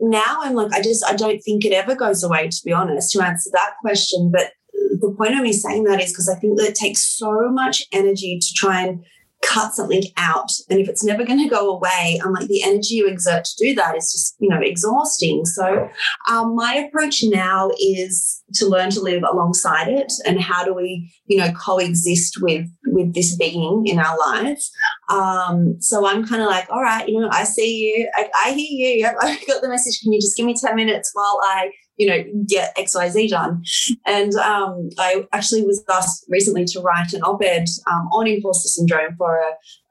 now 0.00 0.38
I'm 0.40 0.54
like, 0.54 0.72
I 0.72 0.82
just, 0.82 1.04
I 1.04 1.14
don't 1.14 1.40
think 1.40 1.64
it 1.64 1.72
ever 1.72 1.94
goes 1.94 2.22
away, 2.22 2.48
to 2.48 2.60
be 2.64 2.72
honest, 2.72 3.12
to 3.12 3.24
answer 3.24 3.50
that 3.52 3.74
question. 3.80 4.30
But 4.32 4.52
the 4.72 5.14
point 5.16 5.34
of 5.34 5.42
me 5.42 5.52
saying 5.52 5.84
that 5.84 6.00
is 6.00 6.12
because 6.12 6.28
I 6.28 6.38
think 6.38 6.58
that 6.58 6.68
it 6.68 6.74
takes 6.74 7.04
so 7.04 7.50
much 7.50 7.84
energy 7.92 8.38
to 8.40 8.54
try 8.54 8.82
and 8.82 9.04
cut 9.42 9.74
something 9.74 10.02
out. 10.16 10.50
And 10.68 10.78
if 10.78 10.88
it's 10.88 11.04
never 11.04 11.24
going 11.24 11.42
to 11.42 11.48
go 11.48 11.70
away, 11.70 12.20
I'm 12.22 12.32
like, 12.32 12.48
the 12.48 12.62
energy 12.62 12.94
you 12.94 13.08
exert 13.08 13.44
to 13.44 13.64
do 13.64 13.74
that 13.74 13.96
is 13.96 14.12
just, 14.12 14.36
you 14.38 14.48
know, 14.48 14.60
exhausting. 14.60 15.44
So 15.44 15.88
um, 16.28 16.54
my 16.54 16.74
approach 16.74 17.22
now 17.22 17.70
is 17.80 18.42
to 18.54 18.66
learn 18.66 18.90
to 18.90 19.00
live 19.00 19.22
alongside 19.22 19.88
it 19.88 20.12
and 20.26 20.40
how 20.40 20.64
do 20.64 20.74
we, 20.74 21.10
you 21.26 21.38
know, 21.38 21.52
coexist 21.52 22.42
with 22.42 22.66
with 22.86 23.14
this 23.14 23.36
being 23.36 23.86
in 23.86 23.98
our 23.98 24.18
lives. 24.18 24.70
Um, 25.08 25.76
so 25.80 26.06
I'm 26.06 26.26
kind 26.26 26.42
of 26.42 26.48
like, 26.48 26.68
all 26.70 26.82
right, 26.82 27.08
you 27.08 27.20
know, 27.20 27.28
I 27.30 27.44
see 27.44 27.78
you, 27.78 28.10
I, 28.16 28.30
I 28.46 28.52
hear 28.52 28.66
you. 28.68 28.98
Yep, 29.00 29.14
I 29.20 29.38
got 29.46 29.62
the 29.62 29.68
message. 29.68 30.00
Can 30.02 30.12
you 30.12 30.20
just 30.20 30.36
give 30.36 30.46
me 30.46 30.54
10 30.60 30.74
minutes 30.74 31.10
while 31.14 31.38
I 31.42 31.70
you 32.00 32.06
know, 32.06 32.24
get 32.48 32.74
XYZ 32.78 33.28
done. 33.28 33.62
And 34.06 34.34
um, 34.36 34.88
I 34.98 35.26
actually 35.32 35.62
was 35.66 35.84
asked 35.92 36.24
recently 36.30 36.64
to 36.64 36.80
write 36.80 37.12
an 37.12 37.20
op 37.20 37.42
ed 37.44 37.66
um, 37.92 38.08
on 38.08 38.26
imposter 38.26 38.68
syndrome 38.68 39.16
for 39.18 39.38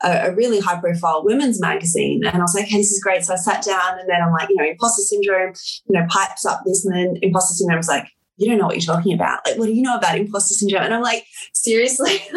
a, 0.01 0.09
a, 0.09 0.33
really 0.33 0.59
high 0.59 0.79
profile 0.79 1.23
women's 1.23 1.61
magazine. 1.61 2.21
And 2.25 2.37
I 2.37 2.39
was 2.39 2.55
like, 2.55 2.65
hey, 2.65 2.77
this 2.77 2.89
is 2.89 3.03
great. 3.03 3.23
So 3.23 3.33
I 3.33 3.37
sat 3.37 3.63
down 3.63 3.99
and 3.99 4.09
then 4.09 4.23
I'm 4.23 4.31
like, 4.31 4.49
you 4.49 4.55
know, 4.55 4.65
imposter 4.65 5.03
syndrome, 5.03 5.53
you 5.87 5.99
know, 5.99 6.07
pipes 6.09 6.47
up 6.47 6.63
this. 6.65 6.83
And 6.83 6.95
then 6.95 7.19
imposter 7.21 7.53
syndrome 7.53 7.77
was 7.77 7.87
like, 7.87 8.07
you 8.39 8.47
don't 8.47 8.57
know 8.57 8.67
what 8.67 8.75
you're 8.75 8.95
talking 8.95 9.13
about. 9.13 9.45
Like, 9.45 9.57
what 9.57 9.65
do 9.65 9.73
you 9.73 9.81
know 9.81 9.97
about 9.97 10.17
imposter 10.17 10.53
syndrome? 10.53 10.83
And 10.83 10.93
I'm 10.93 11.01
like, 11.01 11.25
seriously? 11.53 12.17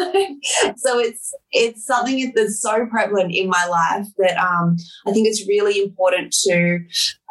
so 0.75 0.99
it's 0.99 1.33
it's 1.51 1.85
something 1.85 2.33
that's 2.35 2.61
so 2.61 2.85
prevalent 2.87 3.33
in 3.33 3.47
my 3.47 3.65
life 3.65 4.07
that 4.17 4.37
um, 4.37 4.75
I 5.07 5.13
think 5.13 5.27
it's 5.27 5.47
really 5.47 5.81
important 5.81 6.35
to 6.43 6.79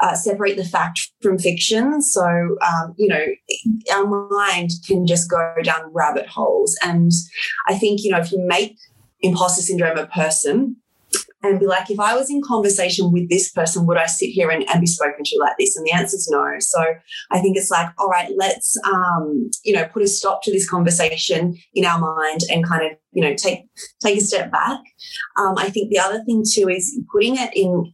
uh, 0.01 0.15
separate 0.15 0.57
the 0.57 0.65
fact 0.65 1.13
from 1.21 1.39
fiction. 1.39 2.01
So 2.01 2.23
um, 2.23 2.95
you 2.97 3.09
know, 3.09 3.25
our 3.93 4.29
mind 4.31 4.71
can 4.87 5.07
just 5.07 5.31
go 5.31 5.55
down 5.63 5.93
rabbit 5.93 6.27
holes, 6.27 6.77
and 6.83 7.13
I 7.69 7.77
think 7.77 8.03
you 8.03 8.11
know 8.11 8.21
if 8.21 8.33
you 8.33 8.41
make 8.41 8.79
imposter 9.21 9.63
syndrome 9.63 9.99
a 9.99 10.07
person 10.07 10.77
and 11.43 11.59
be 11.59 11.67
like, 11.67 11.91
if 11.91 11.99
I 11.99 12.15
was 12.15 12.31
in 12.31 12.43
conversation 12.43 13.13
with 13.13 13.29
this 13.29 13.51
person, 13.51 13.87
would 13.87 13.97
I 13.97 14.07
sit 14.07 14.31
here 14.31 14.51
and, 14.51 14.69
and 14.69 14.81
be 14.81 14.87
spoken 14.87 15.25
to 15.25 15.39
like 15.41 15.57
this? 15.59 15.77
And 15.77 15.87
the 15.87 15.93
answer 15.93 16.17
is 16.17 16.29
no. 16.31 16.57
So 16.61 16.83
I 17.31 17.41
think 17.41 17.57
it's 17.57 17.71
like, 17.71 17.89
all 17.99 18.09
right, 18.09 18.31
let's, 18.37 18.79
um, 18.85 19.51
you 19.65 19.75
know, 19.75 19.85
put 19.87 20.03
a 20.03 20.09
stop 20.09 20.43
to 20.45 20.53
this 20.53 20.69
conversation 20.69 21.57
in 21.75 21.85
our 21.85 21.99
mind 21.99 22.41
and 22.51 22.67
kind 22.67 22.91
of, 22.91 22.97
you 23.13 23.23
know, 23.23 23.35
take 23.35 23.65
take 24.01 24.19
a 24.19 24.21
step 24.21 24.51
back. 24.53 24.81
Um, 25.39 25.55
I 25.59 25.69
think 25.69 25.91
the 25.91 25.99
other 25.99 26.23
thing 26.25 26.45
too 26.49 26.69
is 26.69 26.99
putting 27.13 27.37
it 27.37 27.51
in. 27.55 27.93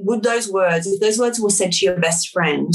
Would 0.00 0.22
those 0.22 0.50
words, 0.50 0.86
if 0.86 1.00
those 1.00 1.18
words 1.18 1.40
were 1.40 1.48
said 1.48 1.72
to 1.72 1.86
your 1.86 1.98
best 1.98 2.28
friend, 2.30 2.74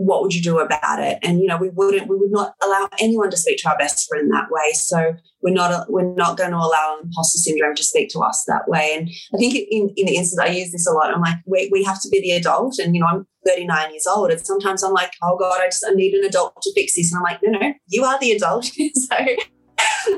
what 0.00 0.22
would 0.22 0.34
you 0.34 0.42
do 0.42 0.58
about 0.58 0.98
it? 0.98 1.18
And 1.22 1.40
you 1.40 1.46
know, 1.46 1.58
we 1.58 1.68
wouldn't, 1.68 2.08
we 2.08 2.16
would 2.16 2.30
not 2.30 2.54
allow 2.62 2.88
anyone 2.98 3.30
to 3.30 3.36
speak 3.36 3.58
to 3.58 3.68
our 3.68 3.76
best 3.76 4.08
friend 4.08 4.32
that 4.32 4.50
way. 4.50 4.72
So 4.72 5.14
we're 5.42 5.52
not, 5.52 5.90
we're 5.90 6.14
not 6.14 6.38
going 6.38 6.52
to 6.52 6.56
allow 6.56 6.96
an 6.98 7.06
imposter 7.06 7.38
syndrome 7.38 7.74
to 7.74 7.84
speak 7.84 8.08
to 8.10 8.20
us 8.20 8.42
that 8.48 8.66
way. 8.66 8.94
And 8.96 9.10
I 9.34 9.36
think 9.36 9.54
in 9.54 9.90
in 9.96 10.06
the 10.06 10.16
instance 10.16 10.40
I 10.40 10.46
use 10.46 10.72
this 10.72 10.86
a 10.86 10.92
lot, 10.92 11.12
I'm 11.14 11.20
like, 11.20 11.36
we 11.44 11.68
we 11.70 11.84
have 11.84 12.00
to 12.00 12.08
be 12.08 12.20
the 12.20 12.32
adult. 12.32 12.78
And 12.78 12.94
you 12.94 13.02
know, 13.02 13.08
I'm 13.08 13.26
39 13.46 13.90
years 13.90 14.06
old, 14.06 14.30
and 14.30 14.40
sometimes 14.40 14.82
I'm 14.82 14.92
like, 14.92 15.12
oh 15.22 15.36
God, 15.38 15.60
I 15.60 15.66
just 15.66 15.84
I 15.86 15.92
need 15.92 16.14
an 16.14 16.24
adult 16.24 16.60
to 16.62 16.72
fix 16.74 16.96
this. 16.96 17.12
And 17.12 17.18
I'm 17.18 17.32
like, 17.32 17.40
no, 17.42 17.58
no, 17.58 17.74
you 17.88 18.04
are 18.04 18.18
the 18.18 18.32
adult. 18.32 18.64
so. 18.94 19.16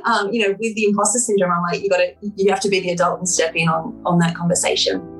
Um, 0.04 0.32
you 0.32 0.40
know, 0.40 0.56
with 0.58 0.74
the 0.74 0.84
imposter 0.84 1.18
syndrome, 1.18 1.52
I'm 1.52 1.62
like, 1.62 1.82
you 1.82 1.88
got 1.88 1.98
to, 1.98 2.14
you 2.36 2.50
have 2.50 2.60
to 2.60 2.68
be 2.68 2.80
the 2.80 2.90
adult 2.90 3.18
and 3.18 3.28
step 3.28 3.54
in 3.54 3.68
on 3.68 4.00
on 4.06 4.18
that 4.18 4.34
conversation. 4.34 5.11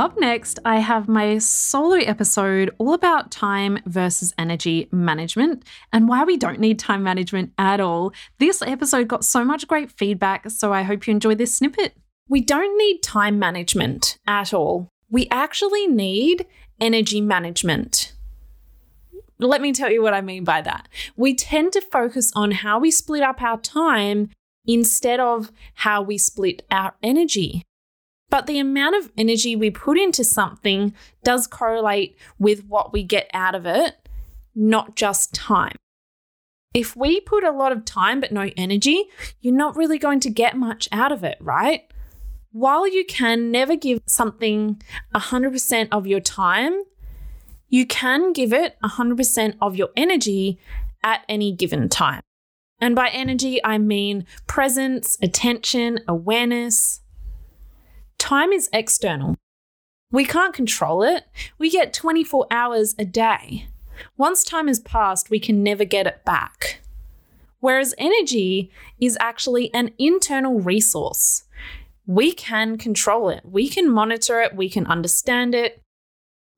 Up 0.00 0.18
next, 0.18 0.58
I 0.64 0.78
have 0.78 1.08
my 1.08 1.36
solo 1.36 1.96
episode 1.96 2.74
all 2.78 2.94
about 2.94 3.30
time 3.30 3.80
versus 3.84 4.32
energy 4.38 4.88
management 4.90 5.62
and 5.92 6.08
why 6.08 6.24
we 6.24 6.38
don't 6.38 6.58
need 6.58 6.78
time 6.78 7.02
management 7.02 7.52
at 7.58 7.80
all. 7.80 8.14
This 8.38 8.62
episode 8.62 9.08
got 9.08 9.26
so 9.26 9.44
much 9.44 9.68
great 9.68 9.92
feedback, 9.92 10.48
so 10.48 10.72
I 10.72 10.84
hope 10.84 11.06
you 11.06 11.10
enjoy 11.10 11.34
this 11.34 11.54
snippet. 11.54 11.92
We 12.30 12.40
don't 12.40 12.78
need 12.78 13.02
time 13.02 13.38
management 13.38 14.16
at 14.26 14.54
all. 14.54 14.88
We 15.10 15.28
actually 15.30 15.86
need 15.86 16.46
energy 16.80 17.20
management. 17.20 18.14
Let 19.38 19.60
me 19.60 19.70
tell 19.74 19.92
you 19.92 20.00
what 20.00 20.14
I 20.14 20.22
mean 20.22 20.44
by 20.44 20.62
that. 20.62 20.88
We 21.14 21.34
tend 21.34 21.74
to 21.74 21.82
focus 21.82 22.32
on 22.34 22.52
how 22.52 22.78
we 22.78 22.90
split 22.90 23.22
up 23.22 23.42
our 23.42 23.60
time 23.60 24.30
instead 24.64 25.20
of 25.20 25.52
how 25.74 26.00
we 26.00 26.16
split 26.16 26.62
our 26.70 26.94
energy. 27.02 27.64
But 28.30 28.46
the 28.46 28.58
amount 28.58 28.96
of 28.96 29.10
energy 29.18 29.56
we 29.56 29.70
put 29.70 29.98
into 29.98 30.24
something 30.24 30.94
does 31.24 31.46
correlate 31.46 32.16
with 32.38 32.64
what 32.66 32.92
we 32.92 33.02
get 33.02 33.28
out 33.34 33.54
of 33.54 33.66
it, 33.66 33.96
not 34.54 34.96
just 34.96 35.34
time. 35.34 35.76
If 36.72 36.94
we 36.94 37.20
put 37.20 37.42
a 37.42 37.50
lot 37.50 37.72
of 37.72 37.84
time 37.84 38.20
but 38.20 38.30
no 38.30 38.48
energy, 38.56 39.06
you're 39.40 39.52
not 39.52 39.76
really 39.76 39.98
going 39.98 40.20
to 40.20 40.30
get 40.30 40.56
much 40.56 40.88
out 40.92 41.10
of 41.10 41.24
it, 41.24 41.36
right? 41.40 41.92
While 42.52 42.86
you 42.86 43.04
can 43.04 43.50
never 43.50 43.74
give 43.76 44.00
something 44.06 44.80
100% 45.14 45.88
of 45.90 46.06
your 46.06 46.20
time, 46.20 46.82
you 47.68 47.86
can 47.86 48.32
give 48.32 48.52
it 48.52 48.76
100% 48.82 49.54
of 49.60 49.76
your 49.76 49.90
energy 49.96 50.58
at 51.02 51.24
any 51.28 51.52
given 51.52 51.88
time. 51.88 52.20
And 52.80 52.94
by 52.94 53.08
energy, 53.08 53.62
I 53.64 53.78
mean 53.78 54.26
presence, 54.46 55.18
attention, 55.22 56.00
awareness, 56.08 57.00
Time 58.20 58.52
is 58.52 58.68
external. 58.72 59.36
We 60.12 60.26
can't 60.26 60.54
control 60.54 61.02
it. 61.02 61.24
We 61.58 61.70
get 61.70 61.94
24 61.94 62.46
hours 62.50 62.94
a 62.98 63.04
day. 63.04 63.66
Once 64.18 64.44
time 64.44 64.68
has 64.68 64.78
passed, 64.78 65.30
we 65.30 65.40
can 65.40 65.62
never 65.62 65.86
get 65.86 66.06
it 66.06 66.22
back. 66.24 66.80
Whereas 67.60 67.94
energy 67.96 68.70
is 69.00 69.16
actually 69.20 69.72
an 69.72 69.92
internal 69.98 70.60
resource. 70.60 71.44
We 72.06 72.32
can 72.32 72.76
control 72.76 73.30
it, 73.30 73.40
we 73.42 73.68
can 73.68 73.90
monitor 73.90 74.40
it, 74.40 74.54
we 74.54 74.68
can 74.68 74.86
understand 74.86 75.54
it. 75.54 75.80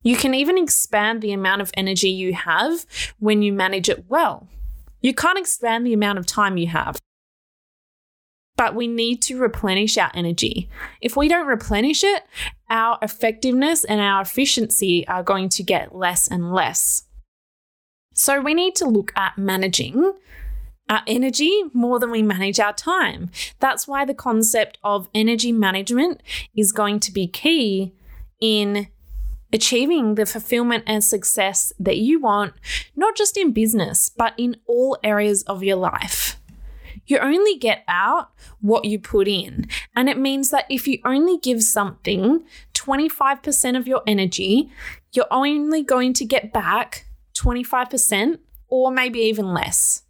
You 0.03 0.17
can 0.17 0.33
even 0.33 0.57
expand 0.57 1.21
the 1.21 1.31
amount 1.31 1.61
of 1.61 1.71
energy 1.75 2.09
you 2.09 2.33
have 2.33 2.85
when 3.19 3.41
you 3.41 3.53
manage 3.53 3.87
it 3.87 4.09
well. 4.09 4.49
You 5.01 5.13
can't 5.13 5.39
expand 5.39 5.87
the 5.87 5.93
amount 5.93 6.19
of 6.19 6.25
time 6.25 6.57
you 6.57 6.67
have 6.67 6.99
but 8.55 8.75
we 8.75 8.87
need 8.87 9.21
to 9.23 9.39
replenish 9.39 9.97
our 9.97 10.11
energy. 10.13 10.69
If 11.01 11.17
we 11.17 11.27
don't 11.27 11.47
replenish 11.47 12.03
it, 12.03 12.23
our 12.69 12.97
effectiveness 13.01 13.83
and 13.83 13.99
our 13.99 14.21
efficiency 14.21 15.07
are 15.07 15.23
going 15.23 15.49
to 15.49 15.63
get 15.63 15.95
less 15.95 16.27
and 16.27 16.53
less. 16.53 17.05
So 18.13 18.41
we 18.41 18.53
need 18.53 18.75
to 18.75 18.85
look 18.85 19.11
at 19.15 19.37
managing 19.37 20.13
our 20.89 21.01
energy 21.07 21.63
more 21.73 21.99
than 21.99 22.11
we 22.11 22.21
manage 22.21 22.59
our 22.59 22.73
time. 22.73 23.31
That's 23.59 23.87
why 23.87 24.05
the 24.05 24.13
concept 24.13 24.77
of 24.83 25.09
energy 25.15 25.51
management 25.51 26.21
is 26.55 26.71
going 26.71 26.99
to 27.01 27.11
be 27.11 27.27
key 27.27 27.93
in 28.39 28.87
achieving 29.51 30.15
the 30.15 30.25
fulfillment 30.25 30.83
and 30.85 31.03
success 31.03 31.71
that 31.79 31.97
you 31.97 32.19
want, 32.19 32.53
not 32.95 33.15
just 33.15 33.37
in 33.37 33.51
business, 33.51 34.09
but 34.09 34.33
in 34.37 34.57
all 34.67 34.97
areas 35.03 35.43
of 35.43 35.63
your 35.63 35.77
life. 35.77 36.37
You 37.05 37.19
only 37.19 37.57
get 37.57 37.83
out 37.87 38.31
what 38.61 38.85
you 38.85 38.99
put 38.99 39.27
in. 39.27 39.67
And 39.95 40.09
it 40.09 40.17
means 40.17 40.49
that 40.51 40.65
if 40.69 40.87
you 40.87 40.99
only 41.03 41.37
give 41.37 41.63
something 41.63 42.43
25% 42.73 43.77
of 43.77 43.87
your 43.87 44.01
energy, 44.07 44.71
you're 45.11 45.25
only 45.31 45.83
going 45.83 46.13
to 46.13 46.25
get 46.25 46.53
back 46.53 47.07
25% 47.35 48.39
or 48.67 48.91
maybe 48.91 49.19
even 49.19 49.53
less. 49.53 50.03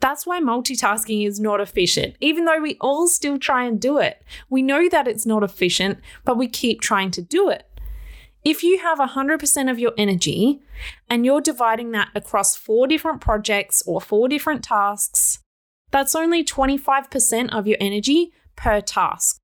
That's 0.00 0.26
why 0.26 0.40
multitasking 0.40 1.26
is 1.26 1.38
not 1.38 1.60
efficient, 1.60 2.16
even 2.20 2.44
though 2.44 2.60
we 2.60 2.76
all 2.80 3.06
still 3.06 3.38
try 3.38 3.64
and 3.64 3.80
do 3.80 3.98
it. 3.98 4.22
We 4.48 4.62
know 4.62 4.88
that 4.88 5.06
it's 5.06 5.26
not 5.26 5.42
efficient, 5.44 5.98
but 6.24 6.36
we 6.36 6.48
keep 6.48 6.80
trying 6.80 7.10
to 7.12 7.22
do 7.22 7.48
it. 7.50 7.66
If 8.42 8.62
you 8.62 8.78
have 8.78 8.98
100% 8.98 9.70
of 9.70 9.78
your 9.78 9.92
energy 9.98 10.60
and 11.08 11.26
you're 11.26 11.42
dividing 11.42 11.92
that 11.92 12.08
across 12.14 12.56
four 12.56 12.86
different 12.86 13.20
projects 13.20 13.82
or 13.86 14.00
four 14.00 14.28
different 14.28 14.64
tasks, 14.64 15.40
that's 15.90 16.14
only 16.14 16.44
25% 16.44 17.52
of 17.52 17.66
your 17.66 17.78
energy 17.80 18.32
per 18.56 18.80
task. 18.80 19.38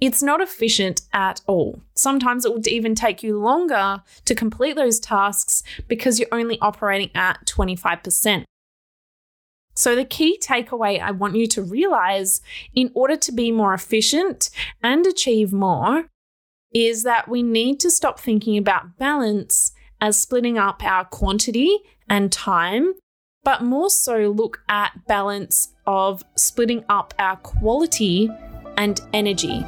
It's 0.00 0.22
not 0.22 0.40
efficient 0.40 1.02
at 1.12 1.42
all. 1.46 1.82
Sometimes 1.94 2.44
it 2.44 2.52
would 2.54 2.66
even 2.66 2.94
take 2.94 3.22
you 3.22 3.38
longer 3.38 4.02
to 4.24 4.34
complete 4.34 4.74
those 4.74 4.98
tasks 4.98 5.62
because 5.88 6.18
you're 6.18 6.28
only 6.32 6.58
operating 6.60 7.10
at 7.14 7.44
25%. 7.46 8.44
So, 9.76 9.94
the 9.94 10.04
key 10.04 10.38
takeaway 10.42 11.00
I 11.00 11.10
want 11.10 11.36
you 11.36 11.46
to 11.48 11.62
realize 11.62 12.40
in 12.74 12.90
order 12.94 13.16
to 13.16 13.32
be 13.32 13.50
more 13.50 13.72
efficient 13.72 14.50
and 14.82 15.06
achieve 15.06 15.52
more 15.52 16.06
is 16.72 17.02
that 17.04 17.28
we 17.28 17.42
need 17.42 17.80
to 17.80 17.90
stop 17.90 18.18
thinking 18.18 18.56
about 18.58 18.98
balance 18.98 19.72
as 20.00 20.16
splitting 20.20 20.58
up 20.58 20.82
our 20.84 21.04
quantity 21.04 21.78
and 22.08 22.32
time 22.32 22.94
but 23.44 23.62
more 23.62 23.90
so 23.90 24.28
look 24.28 24.62
at 24.68 25.06
balance 25.06 25.72
of 25.86 26.22
splitting 26.36 26.84
up 26.88 27.14
our 27.18 27.36
quality 27.36 28.30
and 28.76 29.00
energy. 29.12 29.64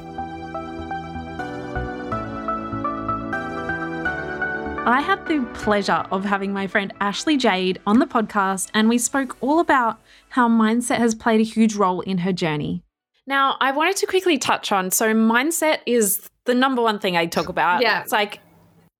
I 4.85 5.01
had 5.01 5.25
the 5.29 5.49
pleasure 5.55 6.05
of 6.11 6.25
having 6.25 6.53
my 6.53 6.67
friend 6.67 6.93
Ashley 7.01 7.37
Jade 7.37 7.81
on 7.87 8.01
the 8.01 8.07
podcast, 8.07 8.69
and 8.75 8.89
we 8.89 8.99
spoke 8.99 9.37
all 9.41 9.61
about 9.61 10.01
how 10.31 10.49
mindset 10.49 10.99
has 10.99 11.15
played 11.15 11.41
a 11.41 11.45
huge 11.45 11.77
role 11.77 12.01
in 12.01 12.19
her 12.19 12.33
journey. 12.33 12.83
Now, 13.25 13.57
I 13.61 13.71
wanted 13.71 13.97
to 13.99 14.07
quickly 14.07 14.39
touch 14.39 14.73
on 14.73 14.91
so, 14.91 15.15
mindset 15.15 15.79
is 15.87 16.29
the 16.47 16.55
number 16.55 16.83
one 16.83 16.99
thing 16.99 17.17
I 17.17 17.27
talk 17.27 17.49
about. 17.49 17.81
Yeah. 17.81 18.03
It's 18.03 18.11
like 18.11 18.41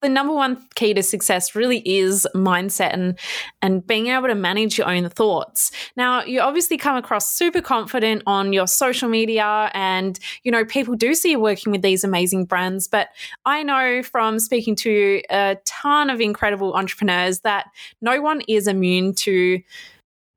the 0.03 0.09
number 0.09 0.33
one 0.33 0.63
key 0.75 0.93
to 0.93 1.01
success 1.01 1.55
really 1.55 1.79
is 1.79 2.27
mindset 2.35 2.93
and 2.93 3.17
and 3.61 3.87
being 3.87 4.07
able 4.07 4.27
to 4.27 4.35
manage 4.35 4.77
your 4.77 4.87
own 4.87 5.09
thoughts. 5.09 5.71
Now, 5.95 6.23
you 6.23 6.41
obviously 6.41 6.77
come 6.77 6.97
across 6.97 7.33
super 7.33 7.61
confident 7.61 8.21
on 8.27 8.53
your 8.53 8.67
social 8.67 9.09
media 9.09 9.71
and 9.73 10.19
you 10.43 10.51
know 10.51 10.65
people 10.65 10.95
do 10.95 11.15
see 11.15 11.31
you 11.31 11.39
working 11.39 11.71
with 11.71 11.81
these 11.81 12.03
amazing 12.03 12.45
brands, 12.45 12.87
but 12.87 13.09
I 13.45 13.63
know 13.63 14.03
from 14.03 14.39
speaking 14.39 14.75
to 14.77 15.21
a 15.31 15.57
ton 15.65 16.09
of 16.09 16.19
incredible 16.19 16.73
entrepreneurs 16.73 17.39
that 17.39 17.67
no 18.01 18.21
one 18.21 18.41
is 18.47 18.67
immune 18.67 19.15
to 19.15 19.61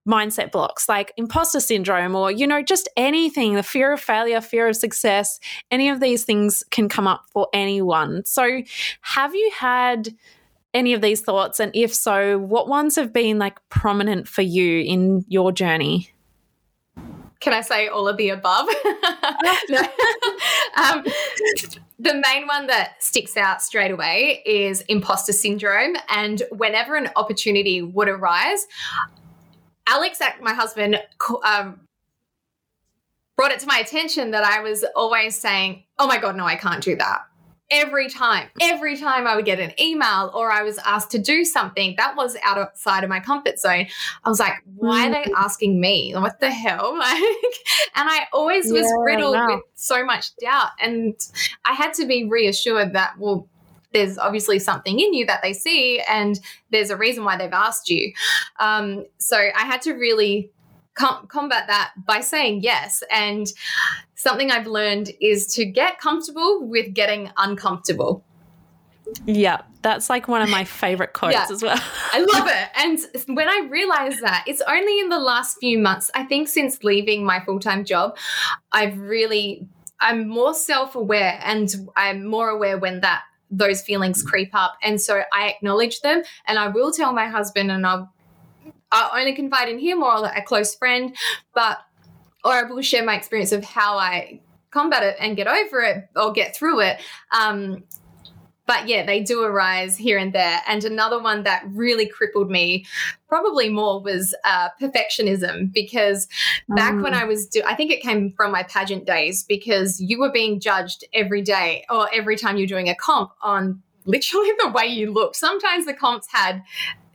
mindset 0.06 0.52
blocks 0.52 0.88
like 0.88 1.12
imposter 1.16 1.60
syndrome 1.60 2.14
or 2.14 2.30
you 2.30 2.46
know 2.46 2.62
just 2.62 2.88
anything 2.96 3.54
the 3.54 3.62
fear 3.62 3.92
of 3.92 4.00
failure 4.00 4.40
fear 4.40 4.68
of 4.68 4.76
success 4.76 5.40
any 5.70 5.88
of 5.88 6.00
these 6.00 6.24
things 6.24 6.62
can 6.70 6.88
come 6.88 7.06
up 7.06 7.24
for 7.32 7.48
anyone 7.52 8.22
so 8.24 8.62
have 9.00 9.34
you 9.34 9.50
had 9.56 10.14
any 10.72 10.92
of 10.92 11.00
these 11.00 11.20
thoughts 11.20 11.58
and 11.58 11.74
if 11.74 11.92
so 11.92 12.38
what 12.38 12.68
ones 12.68 12.94
have 12.96 13.12
been 13.12 13.38
like 13.38 13.58
prominent 13.68 14.28
for 14.28 14.42
you 14.42 14.80
in 14.80 15.24
your 15.28 15.50
journey 15.50 16.10
can 17.40 17.52
I 17.52 17.60
say 17.60 17.86
all 17.88 18.08
of 18.08 18.16
the 18.16 18.30
above? 18.30 18.66
um, 20.76 21.04
the 21.98 22.14
main 22.14 22.46
one 22.46 22.66
that 22.66 22.94
sticks 22.98 23.36
out 23.36 23.62
straight 23.62 23.90
away 23.90 24.42
is 24.46 24.80
imposter 24.88 25.32
syndrome. 25.32 25.96
And 26.08 26.42
whenever 26.50 26.96
an 26.96 27.10
opportunity 27.14 27.82
would 27.82 28.08
arise, 28.08 28.66
Alex, 29.86 30.20
my 30.40 30.54
husband, 30.54 31.00
um, 31.44 31.80
brought 33.36 33.52
it 33.52 33.60
to 33.60 33.66
my 33.66 33.78
attention 33.78 34.30
that 34.32 34.44
I 34.44 34.60
was 34.60 34.84
always 34.94 35.38
saying, 35.38 35.84
"Oh 35.98 36.06
my 36.06 36.18
god, 36.18 36.36
no, 36.36 36.44
I 36.44 36.56
can't 36.56 36.82
do 36.82 36.96
that." 36.96 37.26
every 37.70 38.08
time, 38.08 38.48
every 38.60 38.96
time 38.96 39.26
I 39.26 39.34
would 39.34 39.44
get 39.44 39.58
an 39.58 39.72
email 39.80 40.30
or 40.34 40.50
I 40.50 40.62
was 40.62 40.78
asked 40.78 41.10
to 41.12 41.18
do 41.18 41.44
something 41.44 41.94
that 41.96 42.16
was 42.16 42.36
outside 42.44 43.02
of 43.02 43.10
my 43.10 43.20
comfort 43.20 43.58
zone, 43.58 43.86
I 44.24 44.28
was 44.28 44.38
like, 44.38 44.54
why 44.76 45.08
are 45.08 45.10
they 45.10 45.30
mm. 45.30 45.34
asking 45.36 45.80
me? 45.80 46.12
What 46.14 46.40
the 46.40 46.50
hell? 46.50 46.92
and 47.02 47.02
I 47.94 48.26
always 48.32 48.70
was 48.72 48.82
yeah, 48.82 49.02
riddled 49.02 49.36
with 49.48 49.60
so 49.74 50.04
much 50.04 50.36
doubt. 50.36 50.70
And 50.80 51.14
I 51.64 51.72
had 51.72 51.94
to 51.94 52.06
be 52.06 52.24
reassured 52.24 52.92
that, 52.92 53.18
well, 53.18 53.48
there's 53.92 54.18
obviously 54.18 54.58
something 54.58 54.98
in 54.98 55.14
you 55.14 55.26
that 55.26 55.40
they 55.42 55.52
see, 55.52 56.00
and 56.08 56.38
there's 56.70 56.90
a 56.90 56.96
reason 56.96 57.24
why 57.24 57.36
they've 57.36 57.52
asked 57.52 57.88
you. 57.88 58.12
Um, 58.60 59.06
so 59.18 59.36
I 59.36 59.64
had 59.64 59.82
to 59.82 59.92
really 59.92 60.50
com- 60.96 61.26
combat 61.28 61.64
that 61.68 61.92
by 62.06 62.20
saying 62.20 62.62
yes. 62.62 63.02
And 63.12 63.46
something 64.14 64.50
I've 64.50 64.66
learned 64.66 65.12
is 65.20 65.46
to 65.54 65.64
get 65.64 66.00
comfortable 66.00 66.66
with 66.66 66.92
getting 66.94 67.30
uncomfortable. 67.36 68.24
Yeah, 69.24 69.62
that's 69.82 70.10
like 70.10 70.26
one 70.26 70.42
of 70.42 70.50
my 70.50 70.64
favorite 70.64 71.12
quotes 71.12 71.34
yeah, 71.34 71.46
as 71.48 71.62
well. 71.62 71.78
I 72.12 72.18
love 72.18 72.48
it. 72.48 72.68
And 72.74 73.36
when 73.36 73.48
I 73.48 73.68
realized 73.70 74.20
that, 74.22 74.44
it's 74.48 74.62
only 74.62 74.98
in 74.98 75.10
the 75.10 75.20
last 75.20 75.58
few 75.60 75.78
months, 75.78 76.10
I 76.14 76.24
think 76.24 76.48
since 76.48 76.82
leaving 76.82 77.24
my 77.24 77.38
full 77.44 77.60
time 77.60 77.84
job, 77.84 78.16
I've 78.72 78.98
really, 78.98 79.68
I'm 80.00 80.28
more 80.28 80.54
self 80.54 80.96
aware 80.96 81.38
and 81.44 81.72
I'm 81.96 82.26
more 82.26 82.48
aware 82.48 82.78
when 82.78 83.00
that 83.02 83.22
those 83.50 83.82
feelings 83.82 84.22
creep 84.22 84.50
up. 84.54 84.74
And 84.82 85.00
so 85.00 85.22
I 85.32 85.48
acknowledge 85.48 86.00
them 86.00 86.22
and 86.46 86.58
I 86.58 86.68
will 86.68 86.92
tell 86.92 87.12
my 87.12 87.28
husband 87.28 87.70
and 87.70 87.86
I'll 87.86 88.12
I'll 88.92 89.18
only 89.18 89.34
confide 89.34 89.68
in 89.68 89.78
him 89.78 90.02
or 90.02 90.24
a 90.24 90.42
close 90.42 90.74
friend, 90.74 91.14
but 91.54 91.78
or 92.44 92.52
I 92.52 92.62
will 92.62 92.82
share 92.82 93.04
my 93.04 93.16
experience 93.16 93.52
of 93.52 93.64
how 93.64 93.98
I 93.98 94.40
combat 94.70 95.02
it 95.02 95.16
and 95.18 95.36
get 95.36 95.48
over 95.48 95.80
it 95.80 96.08
or 96.14 96.32
get 96.32 96.54
through 96.54 96.80
it. 96.80 97.00
Um, 97.32 97.82
but 98.66 98.88
yeah, 98.88 99.06
they 99.06 99.20
do 99.20 99.42
arise 99.42 99.96
here 99.96 100.18
and 100.18 100.32
there. 100.32 100.60
And 100.66 100.84
another 100.84 101.20
one 101.22 101.44
that 101.44 101.64
really 101.68 102.06
crippled 102.06 102.50
me, 102.50 102.84
probably 103.28 103.68
more, 103.68 104.02
was 104.02 104.34
uh, 104.44 104.68
perfectionism. 104.80 105.72
Because 105.72 106.28
back 106.68 106.94
when 107.00 107.12
mm. 107.12 107.22
I 107.22 107.24
was, 107.24 107.46
do- 107.46 107.62
I 107.64 107.74
think 107.74 107.90
it 107.92 108.02
came 108.02 108.32
from 108.32 108.52
my 108.52 108.64
pageant 108.64 109.06
days 109.06 109.44
because 109.44 110.00
you 110.00 110.18
were 110.18 110.32
being 110.32 110.60
judged 110.60 111.04
every 111.14 111.42
day 111.42 111.84
or 111.88 112.08
every 112.12 112.36
time 112.36 112.56
you're 112.56 112.66
doing 112.66 112.88
a 112.88 112.94
comp 112.94 113.30
on 113.40 113.82
literally 114.04 114.50
the 114.58 114.70
way 114.70 114.86
you 114.86 115.12
looked. 115.12 115.36
Sometimes 115.36 115.86
the 115.86 115.94
comps 115.94 116.26
had 116.30 116.62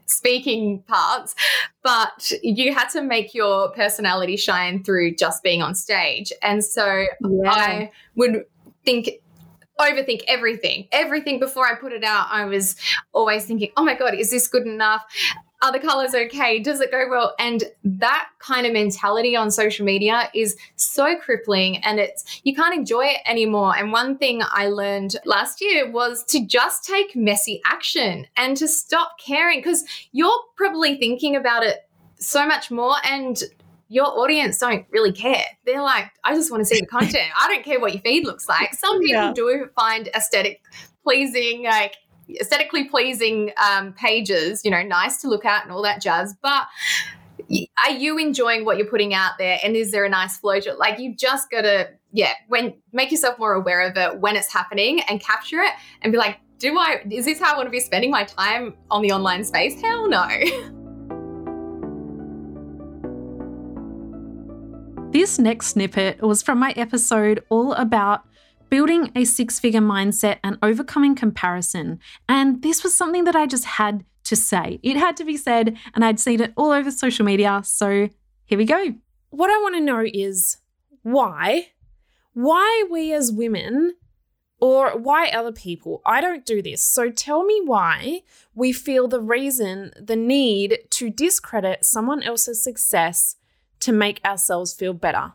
speaking 0.06 0.82
parts, 0.82 1.34
but 1.82 2.32
you 2.42 2.74
had 2.74 2.88
to 2.90 3.02
make 3.02 3.34
your 3.34 3.70
personality 3.72 4.36
shine 4.36 4.82
through 4.84 5.14
just 5.14 5.42
being 5.42 5.62
on 5.62 5.74
stage. 5.74 6.32
And 6.42 6.64
so 6.64 7.06
yeah. 7.20 7.50
I 7.50 7.90
would 8.14 8.44
think 8.84 9.10
overthink 9.80 10.22
everything. 10.28 10.88
Everything 10.92 11.38
before 11.38 11.66
I 11.66 11.74
put 11.74 11.92
it 11.92 12.04
out, 12.04 12.26
I 12.30 12.44
was 12.44 12.76
always 13.12 13.44
thinking, 13.44 13.70
oh 13.76 13.84
my 13.84 13.94
God, 13.94 14.14
is 14.14 14.30
this 14.30 14.46
good 14.46 14.66
enough? 14.66 15.04
are 15.62 15.70
the 15.70 15.78
colors 15.78 16.12
okay? 16.12 16.58
Does 16.58 16.80
it 16.80 16.90
go 16.90 17.06
well? 17.08 17.34
And 17.38 17.62
that 17.84 18.28
kind 18.40 18.66
of 18.66 18.72
mentality 18.72 19.36
on 19.36 19.50
social 19.50 19.86
media 19.86 20.28
is 20.34 20.56
so 20.74 21.16
crippling 21.16 21.78
and 21.84 22.00
it's 22.00 22.40
you 22.42 22.54
can't 22.54 22.74
enjoy 22.74 23.06
it 23.06 23.20
anymore. 23.26 23.76
And 23.76 23.92
one 23.92 24.18
thing 24.18 24.42
I 24.44 24.66
learned 24.66 25.16
last 25.24 25.60
year 25.60 25.90
was 25.90 26.24
to 26.24 26.44
just 26.44 26.84
take 26.84 27.14
messy 27.14 27.62
action 27.64 28.26
and 28.36 28.56
to 28.56 28.66
stop 28.66 29.18
caring 29.24 29.60
because 29.60 29.84
you're 30.10 30.40
probably 30.56 30.98
thinking 30.98 31.36
about 31.36 31.62
it 31.62 31.88
so 32.16 32.46
much 32.46 32.70
more 32.70 32.96
and 33.04 33.40
your 33.92 34.06
audience 34.06 34.56
don't 34.56 34.86
really 34.90 35.12
care. 35.12 35.44
They're 35.66 35.82
like, 35.82 36.10
I 36.24 36.34
just 36.34 36.50
want 36.50 36.62
to 36.62 36.64
see 36.64 36.80
the 36.80 36.86
content. 36.86 37.30
I 37.38 37.46
don't 37.48 37.62
care 37.62 37.78
what 37.78 37.92
your 37.92 38.00
feed 38.00 38.24
looks 38.24 38.48
like. 38.48 38.72
Some 38.72 39.00
people 39.00 39.22
yeah. 39.22 39.32
do 39.34 39.68
find 39.76 40.08
aesthetic 40.14 40.62
pleasing, 41.04 41.64
like 41.64 41.96
aesthetically 42.40 42.84
pleasing 42.84 43.52
um, 43.62 43.92
pages, 43.92 44.64
you 44.64 44.70
know, 44.70 44.82
nice 44.82 45.20
to 45.20 45.28
look 45.28 45.44
at 45.44 45.64
and 45.64 45.72
all 45.72 45.82
that 45.82 46.00
jazz. 46.00 46.34
But 46.42 46.68
are 47.84 47.90
you 47.90 48.16
enjoying 48.16 48.64
what 48.64 48.78
you're 48.78 48.86
putting 48.86 49.12
out 49.12 49.32
there? 49.38 49.58
And 49.62 49.76
is 49.76 49.92
there 49.92 50.06
a 50.06 50.08
nice 50.08 50.38
flow 50.38 50.58
to 50.58 50.70
it? 50.70 50.78
Like 50.78 50.98
you 50.98 51.14
just 51.14 51.50
got 51.50 51.62
to, 51.62 51.90
yeah, 52.12 52.32
when 52.48 52.72
make 52.94 53.10
yourself 53.10 53.38
more 53.38 53.52
aware 53.52 53.86
of 53.86 53.94
it 53.98 54.20
when 54.20 54.36
it's 54.36 54.50
happening 54.50 55.02
and 55.02 55.20
capture 55.20 55.60
it 55.60 55.72
and 56.00 56.12
be 56.12 56.18
like, 56.18 56.38
do 56.56 56.78
I, 56.78 57.02
is 57.10 57.26
this 57.26 57.40
how 57.40 57.52
I 57.52 57.56
want 57.58 57.66
to 57.66 57.70
be 57.70 57.80
spending 57.80 58.10
my 58.10 58.24
time 58.24 58.74
on 58.90 59.02
the 59.02 59.12
online 59.12 59.44
space? 59.44 59.78
Hell 59.82 60.08
no. 60.08 60.28
This 65.12 65.38
next 65.38 65.66
snippet 65.66 66.22
was 66.22 66.42
from 66.42 66.58
my 66.58 66.70
episode 66.70 67.44
all 67.50 67.74
about 67.74 68.22
building 68.70 69.12
a 69.14 69.26
six 69.26 69.60
figure 69.60 69.82
mindset 69.82 70.38
and 70.42 70.56
overcoming 70.62 71.14
comparison. 71.14 72.00
And 72.30 72.62
this 72.62 72.82
was 72.82 72.96
something 72.96 73.24
that 73.24 73.36
I 73.36 73.44
just 73.44 73.66
had 73.66 74.06
to 74.24 74.36
say. 74.36 74.80
It 74.82 74.96
had 74.96 75.18
to 75.18 75.26
be 75.26 75.36
said, 75.36 75.76
and 75.94 76.02
I'd 76.02 76.18
seen 76.18 76.40
it 76.40 76.54
all 76.56 76.70
over 76.70 76.90
social 76.90 77.26
media. 77.26 77.60
So 77.62 78.08
here 78.46 78.56
we 78.56 78.64
go. 78.64 78.94
What 79.28 79.50
I 79.50 79.58
want 79.58 79.74
to 79.74 79.82
know 79.82 80.02
is 80.02 80.56
why? 81.02 81.72
Why 82.32 82.84
we 82.90 83.12
as 83.12 83.30
women 83.30 83.96
or 84.60 84.96
why 84.96 85.26
other 85.26 85.52
people? 85.52 86.00
I 86.06 86.22
don't 86.22 86.46
do 86.46 86.62
this. 86.62 86.80
So 86.82 87.10
tell 87.10 87.44
me 87.44 87.60
why 87.62 88.22
we 88.54 88.72
feel 88.72 89.08
the 89.08 89.20
reason, 89.20 89.92
the 90.00 90.16
need 90.16 90.78
to 90.92 91.10
discredit 91.10 91.84
someone 91.84 92.22
else's 92.22 92.64
success 92.64 93.36
to 93.82 93.92
make 93.92 94.20
ourselves 94.24 94.72
feel 94.72 94.94
better. 94.94 95.34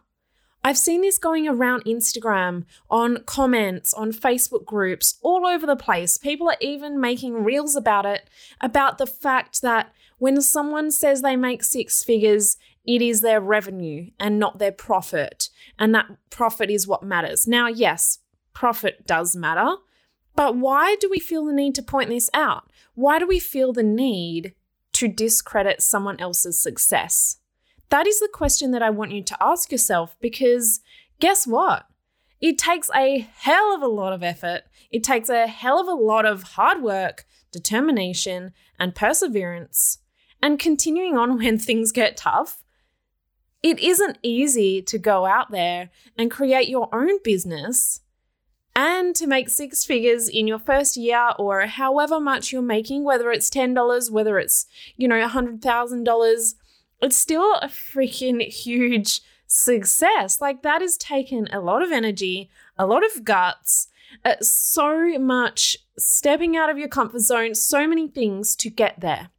I've 0.64 0.78
seen 0.78 1.02
this 1.02 1.18
going 1.18 1.48
around 1.48 1.86
Instagram, 1.86 2.66
on 2.90 3.24
comments, 3.26 3.94
on 3.94 4.12
Facebook 4.12 4.66
groups, 4.66 5.18
all 5.22 5.46
over 5.46 5.66
the 5.66 5.76
place. 5.76 6.18
People 6.18 6.50
are 6.50 6.58
even 6.60 7.00
making 7.00 7.44
reels 7.44 7.76
about 7.76 8.06
it, 8.06 8.30
about 8.60 8.98
the 8.98 9.06
fact 9.06 9.62
that 9.62 9.94
when 10.18 10.42
someone 10.42 10.92
says 10.92 11.22
they 11.22 11.36
make 11.36 11.64
six 11.64 12.04
figures, 12.04 12.58
it 12.86 13.02
is 13.02 13.22
their 13.22 13.40
revenue 13.40 14.10
and 14.20 14.40
not 14.40 14.60
their 14.60 14.72
profit. 14.72 15.50
And 15.78 15.94
that 15.96 16.08
profit 16.30 16.70
is 16.70 16.88
what 16.88 17.04
matters. 17.04 17.48
Now, 17.48 17.68
yes, 17.68 18.20
profit 18.54 19.06
does 19.06 19.36
matter, 19.36 19.76
but 20.36 20.58
why 20.58 20.96
do 21.00 21.10
we 21.10 21.20
feel 21.20 21.46
the 21.46 21.54
need 21.54 21.76
to 21.76 21.84
point 21.84 22.10
this 22.10 22.30
out? 22.34 22.72
Why 22.94 23.20
do 23.20 23.28
we 23.28 23.40
feel 23.40 23.74
the 23.74 23.84
need 23.84 24.54
to 24.94 25.08
discredit 25.08 25.82
someone 25.82 26.20
else's 26.20 26.60
success? 26.62 27.38
That 27.89 28.08
is 28.08 28.19
the 28.19 28.30
question 28.32 28.71
that 28.71 28.82
I 28.82 28.89
want 28.89 29.12
you 29.12 29.23
to 29.23 29.38
ask 29.39 29.71
yourself 29.71 30.15
because 30.19 30.82
guess 31.19 31.47
what? 31.47 31.86
It 32.39 32.58
takes 32.58 32.89
a 32.95 33.28
hell 33.36 33.73
of 33.73 33.82
a 33.82 33.88
lot 33.88 34.13
of 34.13 34.23
effort. 34.23 34.63
It 34.91 35.04
takes 35.04 35.30
a 35.30 35.47
hell 35.47 35.80
of 35.80 35.88
a 35.88 35.93
lot 35.93 36.26
of 36.26 36.43
hard 36.43 36.84
work, 36.84 37.26
determination, 37.52 38.54
and 38.80 38.93
perseverance. 38.93 40.00
And 40.41 40.60
continuing 40.60 41.17
on 41.17 41.38
when 41.39 41.58
things 41.58 41.91
get 41.91 42.17
tough, 42.17 42.63
it 43.63 43.80
isn't 43.80 44.19
easy 44.21 44.82
to 44.84 44.97
go 45.00 45.26
out 45.26 45.52
there 45.52 45.89
and 46.17 46.30
create 46.30 46.69
your 46.69 46.93
own 46.93 47.21
business 47.23 48.02
and 48.76 49.15
to 49.15 49.26
make 49.26 49.50
six 49.50 49.84
figures 49.84 50.30
in 50.30 50.45
your 50.45 50.60
first 50.60 50.95
year 50.95 51.32
or 51.39 51.62
however 51.62 52.19
much 52.19 52.52
you're 52.52 52.62
making, 52.62 53.04
whether 53.04 53.32
it's 53.32 53.50
$10, 53.50 54.12
whether 54.12 54.38
it's, 54.38 54.67
you 54.95 55.08
know, 55.08 55.19
$100,000 55.28 56.54
it's 57.02 57.18
still 57.18 57.56
a 57.56 57.68
freaking 57.68 58.42
huge 58.42 59.22
success. 59.48 60.42
Like 60.42 60.62
that 60.64 60.82
has 60.82 60.98
taken 60.98 61.48
a 61.52 61.60
lot 61.60 61.82
of 61.82 61.92
energy, 61.92 62.50
a 62.78 62.86
lot 62.86 63.04
of 63.06 63.24
guts, 63.24 63.88
uh, 64.24 64.36
so 64.42 65.18
much 65.20 65.78
stepping 65.98 66.56
out 66.56 66.70
of 66.70 66.78
your 66.78 66.88
comfort 66.88 67.22
zone, 67.22 67.56
so 67.56 67.88
many 67.88 68.08
things 68.08 68.56
to 68.58 68.70
get 68.70 69.00
there. 69.00 69.30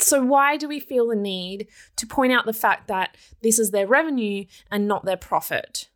So, 0.00 0.24
why 0.24 0.56
do 0.56 0.68
we 0.68 0.78
feel 0.78 1.08
the 1.08 1.16
need 1.16 1.66
to 1.96 2.06
point 2.06 2.32
out 2.32 2.46
the 2.46 2.52
fact 2.52 2.86
that 2.86 3.16
this 3.42 3.58
is 3.58 3.72
their 3.72 3.86
revenue 3.86 4.44
and 4.70 4.86
not 4.86 5.04
their 5.04 5.16
profit? 5.16 5.88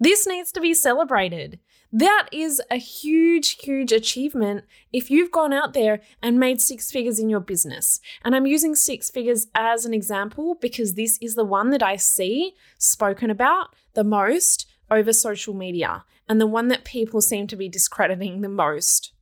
This 0.00 0.26
needs 0.26 0.50
to 0.52 0.60
be 0.60 0.74
celebrated. 0.74 1.60
That 1.92 2.28
is 2.32 2.62
a 2.70 2.76
huge, 2.76 3.62
huge 3.62 3.92
achievement 3.92 4.64
if 4.94 5.10
you've 5.10 5.30
gone 5.30 5.52
out 5.52 5.74
there 5.74 6.00
and 6.22 6.40
made 6.40 6.58
six 6.60 6.90
figures 6.90 7.18
in 7.18 7.28
your 7.28 7.40
business. 7.40 8.00
And 8.24 8.34
I'm 8.34 8.46
using 8.46 8.74
six 8.74 9.10
figures 9.10 9.48
as 9.54 9.84
an 9.84 9.92
example 9.92 10.54
because 10.54 10.94
this 10.94 11.18
is 11.20 11.34
the 11.34 11.44
one 11.44 11.68
that 11.68 11.82
I 11.82 11.96
see 11.96 12.54
spoken 12.78 13.28
about 13.28 13.74
the 13.92 14.04
most 14.04 14.66
over 14.90 15.12
social 15.12 15.52
media 15.52 16.04
and 16.28 16.40
the 16.40 16.46
one 16.46 16.68
that 16.68 16.84
people 16.84 17.20
seem 17.20 17.46
to 17.48 17.56
be 17.56 17.68
discrediting 17.68 18.40
the 18.40 18.48
most. 18.48 19.12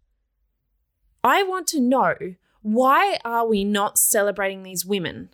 I 1.24 1.42
want 1.42 1.66
to 1.68 1.80
know 1.80 2.14
why 2.62 3.18
are 3.24 3.46
we 3.48 3.64
not 3.64 3.98
celebrating 3.98 4.62
these 4.62 4.86
women? 4.86 5.30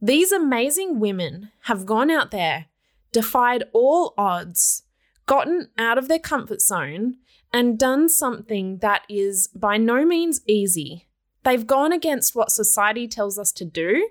These 0.00 0.30
amazing 0.30 1.00
women 1.00 1.50
have 1.62 1.86
gone 1.86 2.10
out 2.10 2.30
there, 2.30 2.66
defied 3.10 3.64
all 3.72 4.14
odds, 4.16 4.84
gotten 5.28 5.68
out 5.78 5.98
of 5.98 6.08
their 6.08 6.18
comfort 6.18 6.60
zone 6.60 7.18
and 7.52 7.78
done 7.78 8.08
something 8.08 8.78
that 8.78 9.02
is 9.08 9.46
by 9.54 9.76
no 9.76 10.04
means 10.04 10.40
easy. 10.48 11.06
They've 11.44 11.66
gone 11.66 11.92
against 11.92 12.34
what 12.34 12.50
society 12.50 13.06
tells 13.06 13.38
us 13.38 13.52
to 13.52 13.64
do, 13.64 14.08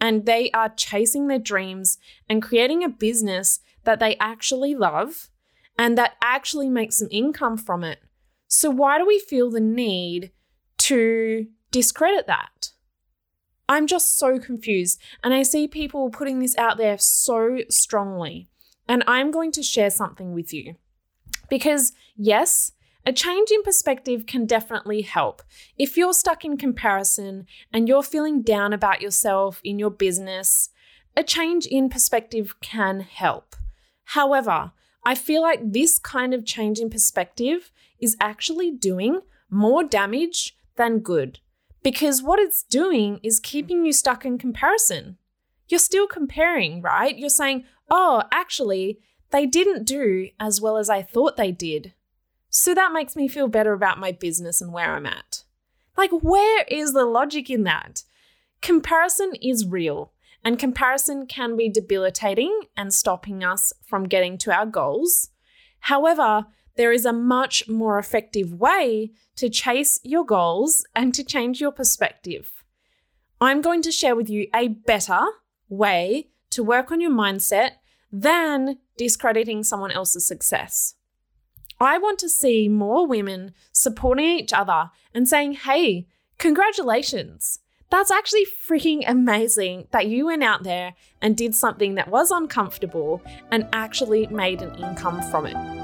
and 0.00 0.26
they 0.26 0.50
are 0.50 0.68
chasing 0.68 1.28
their 1.28 1.38
dreams 1.38 1.98
and 2.28 2.42
creating 2.42 2.82
a 2.82 2.88
business 2.88 3.60
that 3.84 4.00
they 4.00 4.16
actually 4.16 4.74
love 4.74 5.30
and 5.78 5.96
that 5.96 6.16
actually 6.22 6.68
makes 6.68 6.98
some 6.98 7.08
income 7.10 7.56
from 7.56 7.84
it. 7.84 8.00
So, 8.48 8.70
why 8.70 8.98
do 8.98 9.06
we 9.06 9.20
feel 9.20 9.50
the 9.50 9.60
need 9.60 10.32
to 10.78 11.46
discredit 11.70 12.26
that? 12.26 12.72
I'm 13.68 13.86
just 13.86 14.18
so 14.18 14.38
confused. 14.38 15.00
And 15.22 15.34
I 15.34 15.42
see 15.42 15.68
people 15.68 16.10
putting 16.10 16.38
this 16.38 16.56
out 16.56 16.78
there 16.78 16.96
so 16.98 17.58
strongly. 17.68 18.48
And 18.88 19.04
I'm 19.06 19.30
going 19.30 19.52
to 19.52 19.62
share 19.62 19.90
something 19.90 20.32
with 20.32 20.52
you. 20.52 20.76
Because, 21.48 21.92
yes, 22.16 22.72
a 23.04 23.12
change 23.12 23.50
in 23.50 23.62
perspective 23.62 24.26
can 24.26 24.46
definitely 24.46 25.02
help. 25.02 25.42
If 25.76 25.96
you're 25.96 26.12
stuck 26.12 26.44
in 26.44 26.56
comparison 26.56 27.46
and 27.72 27.88
you're 27.88 28.02
feeling 28.02 28.42
down 28.42 28.72
about 28.72 29.00
yourself 29.00 29.60
in 29.64 29.78
your 29.78 29.90
business, 29.90 30.70
a 31.16 31.22
change 31.22 31.66
in 31.66 31.88
perspective 31.88 32.60
can 32.60 33.00
help. 33.00 33.56
However, 34.04 34.72
I 35.04 35.14
feel 35.14 35.42
like 35.42 35.72
this 35.72 35.98
kind 35.98 36.34
of 36.34 36.44
change 36.44 36.80
in 36.80 36.90
perspective 36.90 37.70
is 37.98 38.16
actually 38.20 38.70
doing 38.70 39.20
more 39.50 39.84
damage 39.84 40.56
than 40.76 41.00
good 41.00 41.40
because 41.82 42.22
what 42.22 42.38
it's 42.38 42.62
doing 42.62 43.20
is 43.22 43.40
keeping 43.40 43.84
you 43.84 43.92
stuck 43.92 44.24
in 44.24 44.38
comparison. 44.38 45.16
You're 45.68 45.78
still 45.78 46.06
comparing, 46.06 46.82
right? 46.82 47.16
You're 47.16 47.30
saying, 47.30 47.64
oh, 47.90 48.22
actually, 48.32 48.98
they 49.30 49.46
didn't 49.46 49.84
do 49.84 50.28
as 50.40 50.60
well 50.60 50.76
as 50.76 50.88
I 50.88 51.02
thought 51.02 51.36
they 51.36 51.52
did. 51.52 51.94
So 52.50 52.74
that 52.74 52.92
makes 52.92 53.14
me 53.14 53.28
feel 53.28 53.48
better 53.48 53.72
about 53.72 53.98
my 53.98 54.12
business 54.12 54.60
and 54.60 54.72
where 54.72 54.94
I'm 54.94 55.06
at. 55.06 55.44
Like, 55.96 56.10
where 56.10 56.64
is 56.68 56.92
the 56.92 57.04
logic 57.04 57.50
in 57.50 57.64
that? 57.64 58.04
Comparison 58.62 59.32
is 59.42 59.66
real, 59.66 60.12
and 60.44 60.58
comparison 60.58 61.26
can 61.26 61.56
be 61.56 61.68
debilitating 61.68 62.62
and 62.76 62.94
stopping 62.94 63.44
us 63.44 63.72
from 63.84 64.04
getting 64.04 64.38
to 64.38 64.52
our 64.52 64.66
goals. 64.66 65.30
However, 65.80 66.46
there 66.76 66.92
is 66.92 67.04
a 67.04 67.12
much 67.12 67.68
more 67.68 67.98
effective 67.98 68.54
way 68.54 69.10
to 69.36 69.50
chase 69.50 70.00
your 70.02 70.24
goals 70.24 70.86
and 70.94 71.12
to 71.14 71.24
change 71.24 71.60
your 71.60 71.72
perspective. 71.72 72.64
I'm 73.40 73.60
going 73.60 73.82
to 73.82 73.92
share 73.92 74.16
with 74.16 74.30
you 74.30 74.48
a 74.54 74.68
better 74.68 75.20
way 75.68 76.30
to 76.58 76.64
work 76.64 76.90
on 76.90 77.00
your 77.00 77.12
mindset 77.12 77.74
than 78.10 78.78
discrediting 78.96 79.62
someone 79.62 79.92
else's 79.92 80.26
success. 80.26 80.96
I 81.78 81.98
want 81.98 82.18
to 82.18 82.28
see 82.28 82.68
more 82.68 83.06
women 83.06 83.54
supporting 83.70 84.26
each 84.26 84.52
other 84.52 84.90
and 85.14 85.28
saying, 85.28 85.52
hey, 85.52 86.08
congratulations. 86.36 87.60
That's 87.90 88.10
actually 88.10 88.44
freaking 88.44 89.04
amazing 89.06 89.86
that 89.92 90.08
you 90.08 90.26
went 90.26 90.42
out 90.42 90.64
there 90.64 90.94
and 91.22 91.36
did 91.36 91.54
something 91.54 91.94
that 91.94 92.08
was 92.08 92.32
uncomfortable 92.32 93.22
and 93.52 93.68
actually 93.72 94.26
made 94.26 94.60
an 94.60 94.74
income 94.82 95.22
from 95.30 95.46
it. 95.46 95.78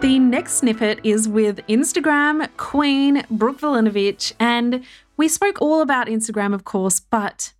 The 0.00 0.18
next 0.18 0.54
snippet 0.54 1.00
is 1.04 1.28
with 1.28 1.58
Instagram 1.66 2.48
Queen 2.56 3.22
Brooke 3.30 3.60
Vulinovich, 3.60 4.32
and 4.40 4.82
we 5.20 5.28
spoke 5.28 5.60
all 5.60 5.82
about 5.82 6.06
Instagram, 6.06 6.54
of 6.54 6.64
course, 6.64 6.98
but 6.98 7.52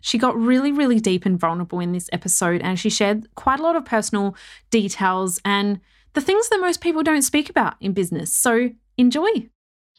she 0.00 0.18
got 0.18 0.36
really, 0.36 0.72
really 0.72 0.98
deep 0.98 1.24
and 1.24 1.38
vulnerable 1.38 1.78
in 1.78 1.92
this 1.92 2.10
episode, 2.12 2.60
and 2.62 2.80
she 2.80 2.90
shared 2.90 3.32
quite 3.36 3.60
a 3.60 3.62
lot 3.62 3.76
of 3.76 3.84
personal 3.84 4.34
details 4.70 5.40
and 5.44 5.80
the 6.14 6.20
things 6.20 6.48
that 6.48 6.58
most 6.58 6.80
people 6.80 7.04
don't 7.04 7.22
speak 7.22 7.48
about 7.48 7.76
in 7.80 7.92
business. 7.92 8.34
So 8.34 8.70
enjoy. 8.98 9.48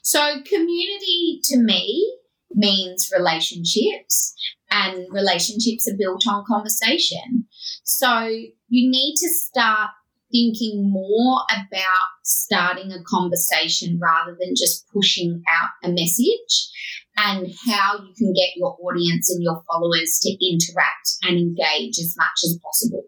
So, 0.02 0.42
community 0.46 1.40
to 1.46 1.58
me 1.58 2.14
means 2.54 3.10
relationships, 3.18 4.34
and 4.70 5.08
relationships 5.10 5.88
are 5.88 5.96
built 5.98 6.24
on 6.28 6.44
conversation. 6.46 7.46
So, 7.86 8.26
you 8.26 8.92
need 8.92 9.16
to 9.16 9.30
start 9.30 9.92
thinking 10.32 10.90
more 10.92 11.42
about 11.50 12.08
starting 12.24 12.92
a 12.92 13.04
conversation 13.08 14.00
rather 14.02 14.36
than 14.40 14.54
just 14.56 14.86
pushing 14.94 15.42
out 15.50 15.70
a 15.84 15.92
message 15.92 16.70
and 17.18 17.48
how 17.66 17.96
you 17.96 18.14
can 18.18 18.34
get 18.34 18.56
your 18.56 18.78
audience 18.82 19.30
and 19.32 19.42
your 19.42 19.64
followers 19.72 20.20
to 20.22 20.30
interact 20.46 21.14
and 21.24 21.38
engage 21.38 21.98
as 22.00 22.16
much 22.18 22.40
as 22.46 22.60
possible. 22.64 23.04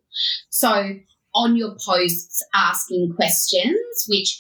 So, 0.50 0.96
on 1.36 1.56
your 1.56 1.76
posts, 1.86 2.44
asking 2.56 3.14
questions, 3.16 4.06
which 4.08 4.40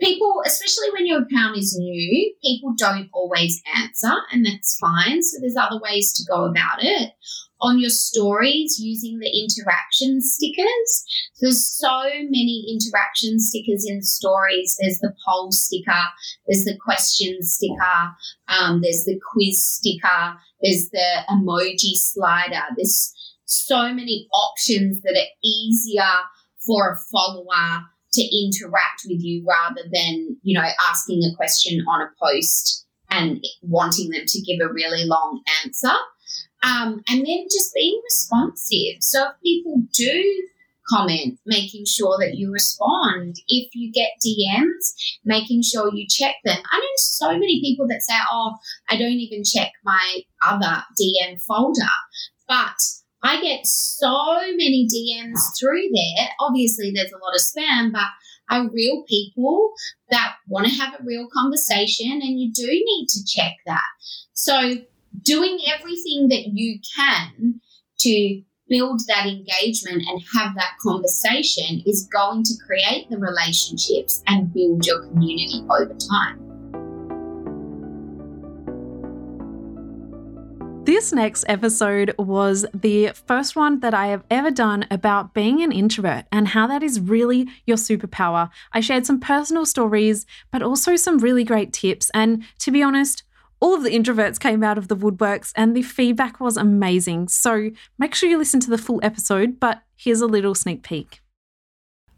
people, 0.00 0.42
especially 0.44 0.90
when 0.92 1.06
your 1.06 1.22
account 1.22 1.56
is 1.56 1.76
new, 1.78 2.34
people 2.42 2.74
don't 2.76 3.08
always 3.12 3.62
answer, 3.76 4.12
and 4.32 4.44
that's 4.44 4.76
fine. 4.80 5.22
So, 5.22 5.38
there's 5.40 5.56
other 5.56 5.80
ways 5.80 6.12
to 6.14 6.24
go 6.28 6.44
about 6.46 6.82
it 6.82 7.12
on 7.60 7.78
your 7.78 7.90
stories 7.90 8.78
using 8.78 9.18
the 9.18 9.30
interaction 9.30 10.20
stickers. 10.20 11.04
There's 11.40 11.68
so 11.68 12.02
many 12.04 12.66
interaction 12.68 13.38
stickers 13.40 13.86
in 13.88 14.02
stories. 14.02 14.76
There's 14.80 14.98
the 14.98 15.14
poll 15.26 15.52
sticker, 15.52 16.04
there's 16.46 16.64
the 16.64 16.76
question 16.84 17.38
sticker, 17.42 18.10
um, 18.48 18.80
there's 18.82 19.04
the 19.04 19.18
quiz 19.32 19.64
sticker, 19.64 20.36
there's 20.62 20.90
the 20.90 21.24
emoji 21.30 21.94
slider. 21.94 22.62
There's 22.76 23.12
so 23.44 23.92
many 23.92 24.28
options 24.32 25.02
that 25.02 25.16
are 25.16 25.32
easier 25.44 26.02
for 26.66 26.92
a 26.92 26.96
follower 27.12 27.84
to 28.14 28.22
interact 28.22 29.02
with 29.06 29.20
you 29.22 29.44
rather 29.46 29.82
than, 29.92 30.36
you 30.42 30.54
know, 30.54 30.66
asking 30.88 31.22
a 31.24 31.34
question 31.36 31.84
on 31.88 32.02
a 32.02 32.10
post 32.22 32.86
and 33.10 33.44
wanting 33.62 34.10
them 34.10 34.24
to 34.26 34.40
give 34.40 34.60
a 34.60 34.72
really 34.72 35.04
long 35.04 35.42
answer. 35.64 35.92
Um, 36.64 37.02
and 37.08 37.18
then 37.26 37.44
just 37.44 37.74
being 37.74 38.00
responsive. 38.04 39.02
So 39.02 39.24
if 39.24 39.40
people 39.42 39.82
do 39.92 40.48
comment, 40.88 41.38
making 41.46 41.84
sure 41.86 42.16
that 42.18 42.34
you 42.34 42.52
respond. 42.52 43.36
If 43.48 43.74
you 43.74 43.92
get 43.92 44.10
DMs, 44.24 44.94
making 45.24 45.62
sure 45.62 45.90
you 45.94 46.06
check 46.08 46.36
them. 46.44 46.58
I 46.70 46.78
know 46.78 46.86
so 46.96 47.32
many 47.32 47.60
people 47.60 47.86
that 47.88 48.02
say, 48.02 48.14
oh, 48.30 48.54
I 48.88 48.96
don't 48.96 49.12
even 49.12 49.42
check 49.44 49.72
my 49.84 50.20
other 50.46 50.82
DM 51.00 51.40
folder. 51.42 51.82
But 52.46 52.76
I 53.22 53.40
get 53.40 53.66
so 53.66 54.40
many 54.50 54.86
DMs 54.86 55.40
through 55.58 55.88
there. 55.94 56.28
Obviously, 56.40 56.92
there's 56.94 57.12
a 57.12 57.18
lot 57.18 57.34
of 57.34 57.40
spam, 57.40 57.92
but 57.92 58.08
are 58.50 58.68
real 58.70 59.04
people 59.08 59.72
that 60.10 60.34
want 60.48 60.66
to 60.66 60.74
have 60.74 61.00
a 61.00 61.02
real 61.02 61.26
conversation, 61.32 62.12
and 62.12 62.38
you 62.38 62.52
do 62.52 62.66
need 62.66 63.06
to 63.08 63.24
check 63.24 63.52
that. 63.64 63.80
So, 64.34 64.74
doing 65.22 65.58
everything 65.66 66.28
that 66.28 66.46
you 66.52 66.80
can 66.96 67.60
to 68.00 68.42
build 68.68 69.02
that 69.08 69.26
engagement 69.26 70.02
and 70.08 70.22
have 70.34 70.54
that 70.54 70.72
conversation 70.82 71.82
is 71.86 72.08
going 72.12 72.42
to 72.42 72.54
create 72.66 73.08
the 73.10 73.18
relationships 73.18 74.22
and 74.26 74.52
build 74.52 74.86
your 74.86 75.02
community 75.02 75.62
over 75.70 75.94
time. 76.10 76.40
This 80.84 81.14
next 81.14 81.46
episode 81.48 82.14
was 82.18 82.66
the 82.74 83.12
first 83.26 83.56
one 83.56 83.80
that 83.80 83.94
I 83.94 84.08
have 84.08 84.22
ever 84.30 84.50
done 84.50 84.86
about 84.90 85.32
being 85.32 85.62
an 85.62 85.72
introvert 85.72 86.26
and 86.30 86.48
how 86.48 86.66
that 86.66 86.82
is 86.82 87.00
really 87.00 87.48
your 87.66 87.78
superpower. 87.78 88.50
I 88.72 88.80
shared 88.80 89.06
some 89.06 89.18
personal 89.18 89.64
stories, 89.64 90.26
but 90.52 90.62
also 90.62 90.96
some 90.96 91.18
really 91.18 91.42
great 91.42 91.72
tips. 91.72 92.10
And 92.12 92.44
to 92.58 92.70
be 92.70 92.82
honest, 92.82 93.22
all 93.64 93.74
of 93.74 93.82
the 93.82 93.98
introverts 93.98 94.38
came 94.38 94.62
out 94.62 94.76
of 94.76 94.88
the 94.88 94.96
woodworks 94.96 95.50
and 95.56 95.74
the 95.74 95.80
feedback 95.80 96.38
was 96.38 96.58
amazing. 96.58 97.28
So 97.28 97.70
make 97.98 98.14
sure 98.14 98.28
you 98.28 98.36
listen 98.36 98.60
to 98.60 98.68
the 98.68 98.76
full 98.76 99.00
episode, 99.02 99.58
but 99.58 99.80
here's 99.96 100.20
a 100.20 100.26
little 100.26 100.54
sneak 100.54 100.82
peek. 100.82 101.22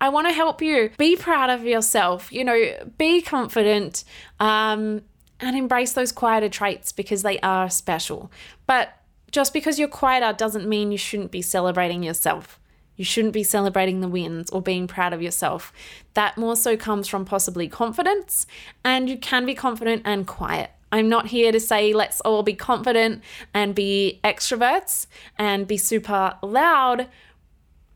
I 0.00 0.08
want 0.08 0.26
to 0.26 0.34
help 0.34 0.60
you 0.60 0.90
be 0.98 1.14
proud 1.14 1.48
of 1.48 1.62
yourself, 1.62 2.32
you 2.32 2.42
know, 2.42 2.90
be 2.98 3.22
confident 3.22 4.02
um, 4.40 5.02
and 5.38 5.56
embrace 5.56 5.92
those 5.92 6.10
quieter 6.10 6.48
traits 6.48 6.90
because 6.90 7.22
they 7.22 7.38
are 7.38 7.70
special. 7.70 8.32
But 8.66 8.88
just 9.30 9.52
because 9.52 9.78
you're 9.78 9.86
quieter 9.86 10.36
doesn't 10.36 10.68
mean 10.68 10.90
you 10.90 10.98
shouldn't 10.98 11.30
be 11.30 11.42
celebrating 11.42 12.02
yourself. 12.02 12.58
You 12.96 13.04
shouldn't 13.04 13.34
be 13.34 13.44
celebrating 13.44 14.00
the 14.00 14.08
wins 14.08 14.50
or 14.50 14.60
being 14.60 14.88
proud 14.88 15.12
of 15.12 15.22
yourself. 15.22 15.72
That 16.14 16.36
more 16.36 16.56
so 16.56 16.76
comes 16.76 17.06
from 17.06 17.24
possibly 17.24 17.68
confidence, 17.68 18.48
and 18.84 19.08
you 19.08 19.16
can 19.16 19.46
be 19.46 19.54
confident 19.54 20.02
and 20.04 20.26
quiet. 20.26 20.70
I'm 20.96 21.08
not 21.08 21.28
here 21.28 21.52
to 21.52 21.60
say 21.60 21.92
let's 21.92 22.20
all 22.22 22.42
be 22.42 22.54
confident 22.54 23.22
and 23.52 23.74
be 23.74 24.20
extroverts 24.24 25.06
and 25.38 25.66
be 25.66 25.76
super 25.76 26.36
loud, 26.42 27.08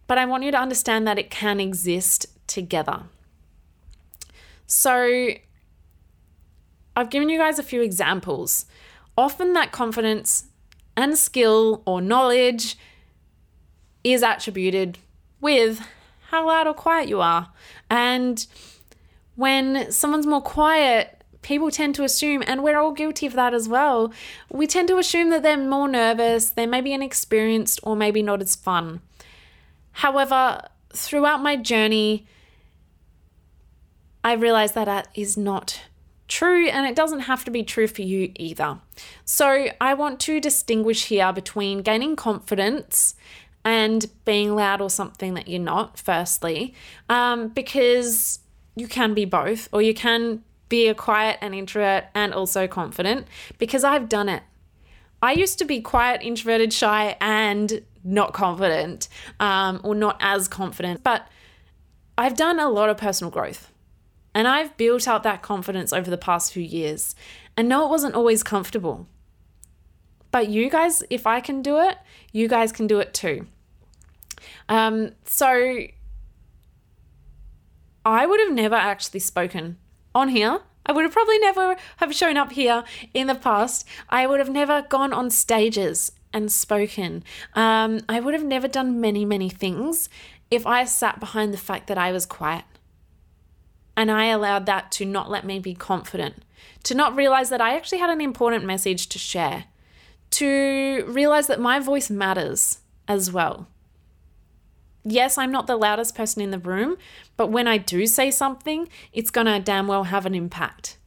but 0.06 0.18
I 0.18 0.26
want 0.26 0.42
you 0.42 0.50
to 0.50 0.58
understand 0.58 1.06
that 1.06 1.18
it 1.18 1.30
can 1.30 1.60
exist 1.60 2.26
together. 2.46 3.04
So, 4.66 5.30
I've 6.94 7.10
given 7.10 7.28
you 7.28 7.38
guys 7.38 7.58
a 7.58 7.62
few 7.62 7.80
examples. 7.80 8.66
Often, 9.16 9.54
that 9.54 9.72
confidence 9.72 10.44
and 10.96 11.16
skill 11.16 11.82
or 11.86 12.00
knowledge 12.00 12.76
is 14.04 14.22
attributed 14.22 14.98
with 15.40 15.80
how 16.28 16.46
loud 16.46 16.66
or 16.66 16.74
quiet 16.74 17.08
you 17.08 17.20
are. 17.20 17.48
And 17.88 18.46
when 19.36 19.90
someone's 19.90 20.26
more 20.26 20.42
quiet, 20.42 21.19
people 21.42 21.70
tend 21.70 21.94
to 21.96 22.04
assume, 22.04 22.42
and 22.46 22.62
we're 22.62 22.78
all 22.78 22.92
guilty 22.92 23.26
of 23.26 23.32
that 23.34 23.54
as 23.54 23.68
well, 23.68 24.12
we 24.50 24.66
tend 24.66 24.88
to 24.88 24.98
assume 24.98 25.30
that 25.30 25.42
they're 25.42 25.56
more 25.56 25.88
nervous, 25.88 26.50
they're 26.50 26.66
maybe 26.66 26.92
inexperienced, 26.92 27.80
or 27.82 27.96
maybe 27.96 28.22
not 28.22 28.40
as 28.40 28.54
fun. 28.56 29.00
However, 29.92 30.62
throughout 30.92 31.42
my 31.42 31.56
journey, 31.56 32.26
I 34.22 34.34
realized 34.34 34.74
that 34.74 34.84
that 34.84 35.08
is 35.14 35.36
not 35.36 35.80
true 36.28 36.68
and 36.68 36.86
it 36.86 36.94
doesn't 36.94 37.20
have 37.20 37.44
to 37.44 37.50
be 37.50 37.62
true 37.62 37.88
for 37.88 38.02
you 38.02 38.32
either. 38.36 38.78
So, 39.24 39.68
I 39.80 39.94
want 39.94 40.20
to 40.20 40.40
distinguish 40.40 41.06
here 41.06 41.32
between 41.32 41.82
gaining 41.82 42.16
confidence 42.16 43.14
and 43.64 44.06
being 44.24 44.54
loud 44.54 44.80
or 44.80 44.90
something 44.90 45.34
that 45.34 45.48
you're 45.48 45.60
not, 45.60 45.98
firstly, 45.98 46.74
um, 47.08 47.48
because 47.48 48.40
you 48.76 48.88
can 48.88 49.12
be 49.12 49.24
both, 49.24 49.68
or 49.72 49.82
you 49.82 49.92
can 49.92 50.42
be 50.70 50.88
a 50.88 50.94
quiet 50.94 51.36
and 51.42 51.54
introvert 51.54 52.04
and 52.14 52.32
also 52.32 52.66
confident, 52.66 53.26
because 53.58 53.84
I've 53.84 54.08
done 54.08 54.30
it. 54.30 54.42
I 55.22 55.32
used 55.32 55.58
to 55.58 55.66
be 55.66 55.82
quiet, 55.82 56.22
introverted, 56.22 56.72
shy, 56.72 57.18
and 57.20 57.82
not 58.02 58.32
confident, 58.32 59.08
um, 59.38 59.82
or 59.84 59.94
not 59.94 60.16
as 60.20 60.48
confident, 60.48 61.04
but 61.04 61.28
I've 62.16 62.36
done 62.36 62.58
a 62.58 62.70
lot 62.70 62.88
of 62.88 62.96
personal 62.96 63.30
growth. 63.30 63.70
And 64.34 64.48
I've 64.48 64.76
built 64.78 65.06
up 65.06 65.22
that 65.24 65.42
confidence 65.42 65.92
over 65.92 66.08
the 66.08 66.16
past 66.16 66.52
few 66.52 66.62
years. 66.62 67.14
And 67.56 67.68
no, 67.68 67.84
it 67.84 67.90
wasn't 67.90 68.14
always 68.14 68.42
comfortable. 68.42 69.06
But 70.30 70.48
you 70.48 70.70
guys, 70.70 71.02
if 71.10 71.26
I 71.26 71.40
can 71.40 71.60
do 71.60 71.78
it, 71.80 71.98
you 72.32 72.46
guys 72.46 72.72
can 72.72 72.86
do 72.86 73.00
it 73.00 73.12
too. 73.12 73.46
Um, 74.68 75.12
so 75.24 75.80
I 78.04 78.24
would 78.24 78.40
have 78.40 78.52
never 78.52 78.76
actually 78.76 79.20
spoken 79.20 79.76
on 80.14 80.28
here. 80.28 80.60
I 80.86 80.92
would 80.92 81.04
have 81.04 81.12
probably 81.12 81.38
never 81.38 81.76
have 81.98 82.14
shown 82.14 82.36
up 82.36 82.52
here 82.52 82.84
in 83.14 83.26
the 83.26 83.34
past. 83.34 83.86
I 84.08 84.26
would 84.26 84.40
have 84.40 84.50
never 84.50 84.82
gone 84.82 85.12
on 85.12 85.30
stages 85.30 86.12
and 86.32 86.50
spoken. 86.50 87.22
Um, 87.54 88.00
I 88.08 88.20
would 88.20 88.34
have 88.34 88.44
never 88.44 88.68
done 88.68 89.00
many, 89.00 89.24
many 89.24 89.48
things 89.48 90.08
if 90.50 90.66
I 90.66 90.84
sat 90.84 91.20
behind 91.20 91.52
the 91.52 91.58
fact 91.58 91.86
that 91.88 91.98
I 91.98 92.12
was 92.12 92.26
quiet. 92.26 92.64
And 93.96 94.10
I 94.10 94.26
allowed 94.26 94.66
that 94.66 94.90
to 94.92 95.04
not 95.04 95.30
let 95.30 95.44
me 95.44 95.58
be 95.58 95.74
confident, 95.74 96.44
to 96.84 96.94
not 96.94 97.14
realize 97.14 97.50
that 97.50 97.60
I 97.60 97.76
actually 97.76 97.98
had 97.98 98.10
an 98.10 98.20
important 98.20 98.64
message 98.64 99.08
to 99.08 99.18
share, 99.18 99.64
to 100.30 101.04
realize 101.06 101.48
that 101.48 101.60
my 101.60 101.78
voice 101.78 102.08
matters 102.08 102.78
as 103.06 103.30
well. 103.30 103.68
Yes, 105.04 105.38
I'm 105.38 105.50
not 105.50 105.66
the 105.66 105.76
loudest 105.76 106.14
person 106.14 106.42
in 106.42 106.50
the 106.50 106.58
room, 106.58 106.96
but 107.36 107.48
when 107.48 107.66
I 107.66 107.78
do 107.78 108.06
say 108.06 108.30
something, 108.30 108.88
it's 109.12 109.30
going 109.30 109.46
to 109.46 109.58
damn 109.58 109.86
well 109.86 110.04
have 110.04 110.26
an 110.26 110.34
impact. 110.34 110.98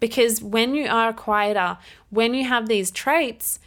Because 0.00 0.42
when 0.42 0.74
you 0.74 0.88
are 0.88 1.12
quieter, 1.12 1.78
when 2.10 2.34
you 2.34 2.44
have 2.44 2.68
these 2.68 2.90
traits, 2.90 3.58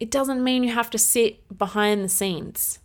it 0.00 0.10
doesn't 0.10 0.42
mean 0.42 0.64
you 0.64 0.72
have 0.72 0.90
to 0.90 0.98
sit 0.98 1.56
behind 1.56 2.04
the 2.04 2.08
scenes. 2.08 2.78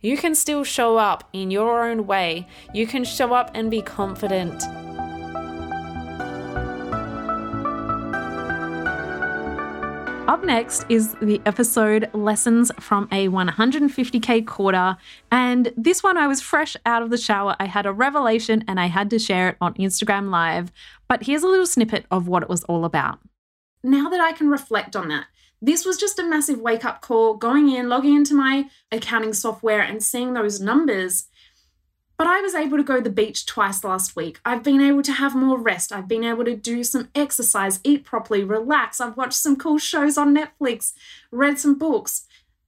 You 0.00 0.16
can 0.16 0.34
still 0.34 0.64
show 0.64 0.96
up 0.96 1.28
in 1.32 1.50
your 1.50 1.88
own 1.88 2.06
way. 2.06 2.46
You 2.72 2.86
can 2.86 3.04
show 3.04 3.34
up 3.34 3.50
and 3.54 3.70
be 3.70 3.82
confident. 3.82 4.62
Up 10.28 10.44
next 10.44 10.84
is 10.90 11.14
the 11.22 11.40
episode 11.46 12.10
Lessons 12.12 12.70
from 12.78 13.08
a 13.10 13.28
150k 13.28 14.46
quarter. 14.46 14.98
And 15.32 15.72
this 15.74 16.02
one, 16.02 16.18
I 16.18 16.26
was 16.26 16.42
fresh 16.42 16.76
out 16.84 17.02
of 17.02 17.08
the 17.08 17.16
shower. 17.16 17.56
I 17.58 17.64
had 17.64 17.86
a 17.86 17.94
revelation 17.94 18.62
and 18.68 18.78
I 18.78 18.88
had 18.88 19.08
to 19.08 19.18
share 19.18 19.48
it 19.48 19.56
on 19.62 19.72
Instagram 19.76 20.28
Live. 20.28 20.70
But 21.08 21.22
here's 21.22 21.44
a 21.44 21.48
little 21.48 21.64
snippet 21.64 22.04
of 22.10 22.28
what 22.28 22.42
it 22.42 22.50
was 22.50 22.62
all 22.64 22.84
about. 22.84 23.20
Now 23.82 24.10
that 24.10 24.20
I 24.20 24.32
can 24.32 24.50
reflect 24.50 24.94
on 24.94 25.08
that, 25.08 25.28
this 25.62 25.86
was 25.86 25.96
just 25.96 26.18
a 26.18 26.28
massive 26.28 26.60
wake 26.60 26.84
up 26.84 27.00
call 27.00 27.34
going 27.34 27.70
in, 27.70 27.88
logging 27.88 28.14
into 28.14 28.34
my 28.34 28.68
accounting 28.92 29.32
software 29.32 29.80
and 29.80 30.02
seeing 30.02 30.34
those 30.34 30.60
numbers. 30.60 31.28
But 32.18 32.26
I 32.26 32.40
was 32.40 32.56
able 32.56 32.76
to 32.78 32.82
go 32.82 32.96
to 32.96 33.02
the 33.02 33.10
beach 33.10 33.46
twice 33.46 33.84
last 33.84 34.16
week. 34.16 34.40
I've 34.44 34.64
been 34.64 34.80
able 34.80 35.02
to 35.02 35.12
have 35.12 35.36
more 35.36 35.56
rest. 35.56 35.92
I've 35.92 36.08
been 36.08 36.24
able 36.24 36.44
to 36.44 36.56
do 36.56 36.82
some 36.82 37.08
exercise, 37.14 37.78
eat 37.84 38.04
properly, 38.04 38.42
relax. 38.42 39.00
I've 39.00 39.16
watched 39.16 39.34
some 39.34 39.54
cool 39.54 39.78
shows 39.78 40.18
on 40.18 40.34
Netflix, 40.34 40.94
read 41.30 41.60
some 41.60 41.78
books, 41.78 42.26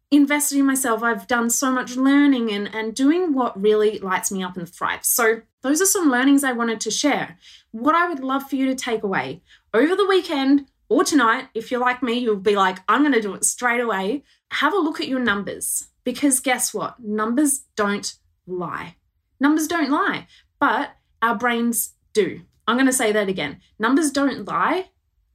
invested 0.09 0.59
in 0.59 0.67
myself. 0.67 1.03
I've 1.03 1.27
done 1.27 1.51
so 1.51 1.73
much 1.73 1.97
learning 1.97 2.53
and, 2.53 2.73
and 2.73 2.95
doing 2.95 3.35
what 3.35 3.61
really 3.61 3.99
lights 3.99 4.31
me 4.31 4.41
up 4.41 4.57
and 4.57 4.69
thrives. 4.69 5.09
So, 5.09 5.43
those 5.63 5.83
are 5.83 5.87
some 5.87 6.09
learnings 6.09 6.45
I 6.45 6.53
wanted 6.53 6.81
to 6.83 6.91
share. 6.91 7.37
What 7.73 7.97
I 7.97 8.09
would 8.09 8.21
love 8.21 8.49
for 8.49 8.57
you 8.57 8.67
to 8.67 8.75
take 8.75 9.03
away 9.03 9.43
over 9.75 9.97
the 9.97 10.07
weekend, 10.07 10.69
or 10.89 11.03
tonight, 11.05 11.49
if 11.55 11.71
you're 11.71 11.81
like 11.81 12.03
me, 12.05 12.15
you'll 12.15 12.37
be 12.37 12.57
like, 12.57 12.79
I'm 12.89 13.03
going 13.03 13.13
to 13.15 13.21
do 13.21 13.35
it 13.35 13.45
straight 13.45 13.81
away. 13.81 14.23
Have 14.53 14.73
a 14.73 14.79
look 14.79 15.01
at 15.01 15.09
your 15.09 15.21
numbers 15.21 15.89
because 16.05 16.41
guess 16.41 16.73
what? 16.73 16.99
Numbers 17.01 17.63
don't 17.77 18.15
lie. 18.47 18.97
Numbers 19.40 19.66
don't 19.66 19.90
lie, 19.90 20.26
but 20.61 20.96
our 21.22 21.35
brains 21.35 21.94
do. 22.12 22.42
I'm 22.68 22.76
going 22.76 22.87
to 22.87 22.92
say 22.92 23.11
that 23.11 23.29
again. 23.29 23.61
Numbers 23.79 24.11
don't 24.11 24.46
lie, 24.46 24.90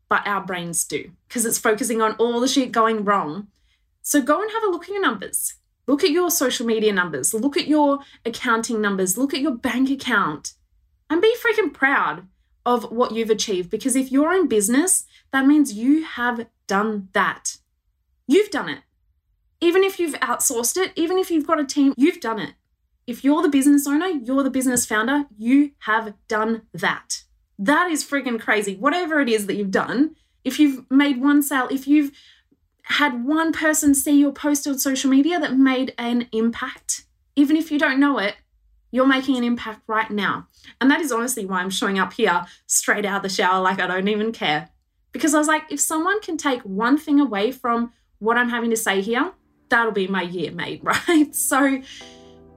but 0.08 0.26
our 0.28 0.42
brains 0.42 0.86
do 0.86 1.12
because 1.28 1.46
it's 1.46 1.58
focusing 1.58 2.02
on 2.02 2.14
all 2.14 2.40
the 2.40 2.48
shit 2.48 2.72
going 2.72 3.04
wrong. 3.04 3.48
So 4.02 4.22
go 4.22 4.42
and 4.42 4.52
have 4.52 4.64
a 4.64 4.70
look 4.70 4.84
at 4.84 4.90
your 4.90 5.02
numbers. 5.02 5.56
Look 5.88 6.04
at 6.04 6.12
your 6.12 6.32
social 6.32 6.66
media 6.66 6.94
numbers. 6.94 7.34
Look 7.34 7.58
at 7.58 7.68
your 7.68 8.00
accounting 8.24 8.82
numbers. 8.82 9.18
Look 9.18 9.34
at 9.34 9.42
your 9.42 9.56
bank 9.56 9.90
account 9.90 10.54
and 11.10 11.22
be 11.22 11.36
freaking 11.36 11.74
proud 11.74 12.28
of 12.66 12.92
what 12.92 13.12
you've 13.12 13.30
achieved 13.30 13.70
because 13.70 13.96
if 13.96 14.12
you're 14.12 14.34
in 14.34 14.48
business, 14.48 15.06
that 15.32 15.46
means 15.46 15.74
you 15.74 16.04
have 16.04 16.48
done 16.68 17.10
that. 17.14 17.58
You've 18.28 18.50
done 18.50 18.70
it. 18.70 18.80
Even 19.62 19.84
if 19.84 20.00
you've 20.00 20.16
outsourced 20.16 20.78
it, 20.78 20.92
even 20.96 21.18
if 21.18 21.30
you've 21.30 21.48
got 21.48 21.60
a 21.60 21.66
team, 21.66 21.94
you've 21.98 22.20
done 22.20 22.40
it. 22.40 22.54
If 23.08 23.24
you're 23.24 23.42
the 23.42 23.50
business 23.50 23.88
owner, 23.88 24.08
you're 24.08 24.44
the 24.44 24.50
business 24.50 24.86
founder, 24.86 25.26
you 25.38 25.72
have 25.80 26.14
done 26.28 26.64
that. 26.74 27.24
That 27.60 27.92
is 27.92 28.04
freaking 28.04 28.40
crazy. 28.40 28.76
Whatever 28.76 29.20
it 29.20 29.30
is 29.30 29.46
that 29.46 29.56
you've 29.56 29.72
done, 29.72 30.16
if 30.44 30.60
you've 30.60 30.90
made 30.90 31.22
one 31.22 31.42
sale, 31.44 31.68
if 31.70 31.88
you've 31.88 32.12
had 32.84 33.26
one 33.26 33.52
person 33.52 33.96
see 33.96 34.20
your 34.20 34.32
post 34.32 34.68
on 34.68 34.78
social 34.78 35.10
media 35.10 35.40
that 35.40 35.58
made 35.58 35.94
an 35.98 36.28
impact, 36.32 37.06
even 37.36 37.56
if 37.56 37.72
you 37.72 37.80
don't 37.80 38.00
know 38.00 38.18
it, 38.18 38.36
you're 38.92 39.06
making 39.06 39.38
an 39.38 39.44
impact 39.44 39.82
right 39.88 40.10
now. 40.10 40.48
And 40.80 40.90
that 40.90 41.02
is 41.02 41.12
honestly 41.12 41.46
why 41.46 41.60
I'm 41.60 41.70
showing 41.70 42.00
up 42.00 42.14
here 42.14 42.46
straight 42.66 43.06
out 43.06 43.18
of 43.18 43.24
the 43.24 43.30
shower 43.30 43.62
like 43.62 43.80
I 43.80 43.88
don't 43.88 44.08
even 44.08 44.32
care. 44.32 44.70
Because 45.12 45.34
I 45.34 45.38
was 45.38 45.48
like, 45.48 45.64
if 45.70 45.80
someone 45.80 46.22
can 46.22 46.38
take 46.38 46.62
one 46.62 46.98
thing 46.98 47.20
away 47.20 47.52
from 47.52 47.92
what 48.20 48.38
I'm 48.38 48.50
having 48.50 48.70
to 48.70 48.78
say 48.78 49.02
here, 49.02 49.32
that'll 49.70 49.92
be 49.92 50.08
my 50.08 50.22
year 50.22 50.52
made, 50.52 50.84
right? 50.84 51.36
So, 51.36 51.82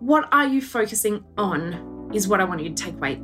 what 0.01 0.29
are 0.33 0.47
you 0.47 0.61
focusing 0.61 1.25
on 1.37 2.11
is 2.15 2.29
what 2.29 2.41
I 2.41 2.45
want 2.45 2.63
you 2.63 2.71
to 2.71 2.75
take 2.75 2.95
away. 2.95 3.21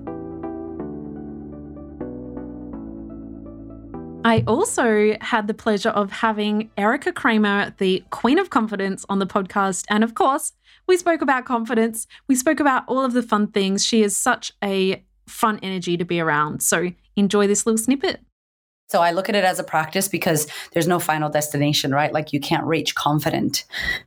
I 4.27 4.43
also 4.47 5.17
had 5.21 5.47
the 5.47 5.55
pleasure 5.55 5.91
of 5.91 6.11
having 6.11 6.71
Erica 6.79 7.13
Kramer, 7.13 7.75
the 7.77 8.03
Queen 8.11 8.39
of 8.39 8.49
Confidence, 8.49 9.05
on 9.09 9.19
the 9.19 9.27
podcast. 9.27 9.85
And 9.91 10.03
of 10.03 10.15
course, 10.15 10.53
we 10.87 10.97
spoke 10.97 11.21
about 11.21 11.45
confidence. 11.45 12.07
We 12.27 12.35
spoke 12.35 12.59
about 12.59 12.85
all 12.89 13.05
of 13.05 13.13
the 13.13 13.23
fun 13.23 13.49
things. 13.49 13.85
She 13.85 14.03
is 14.03 14.17
such 14.17 14.53
a 14.63 15.05
fun 15.27 15.61
energy 15.63 15.97
to 15.99 16.05
be 16.05 16.21
around. 16.21 16.63
So 16.63 16.91
enjoy 17.17 17.47
this 17.47 17.67
little 17.67 17.79
snippet. 17.79 18.21
So 18.89 19.01
I 19.01 19.13
look 19.13 19.29
at 19.29 19.35
it 19.35 19.45
as 19.45 19.59
a 19.59 19.65
practice 19.65 20.09
because 20.09 20.47
there's 20.73 20.87
no 20.87 20.99
final 20.99 21.31
destination, 21.31 21.93
right? 21.93 22.13
Like 22.13 22.33
you 22.33 22.39
can't 22.39 22.65
reach 22.65 22.95
confident. 22.95 23.65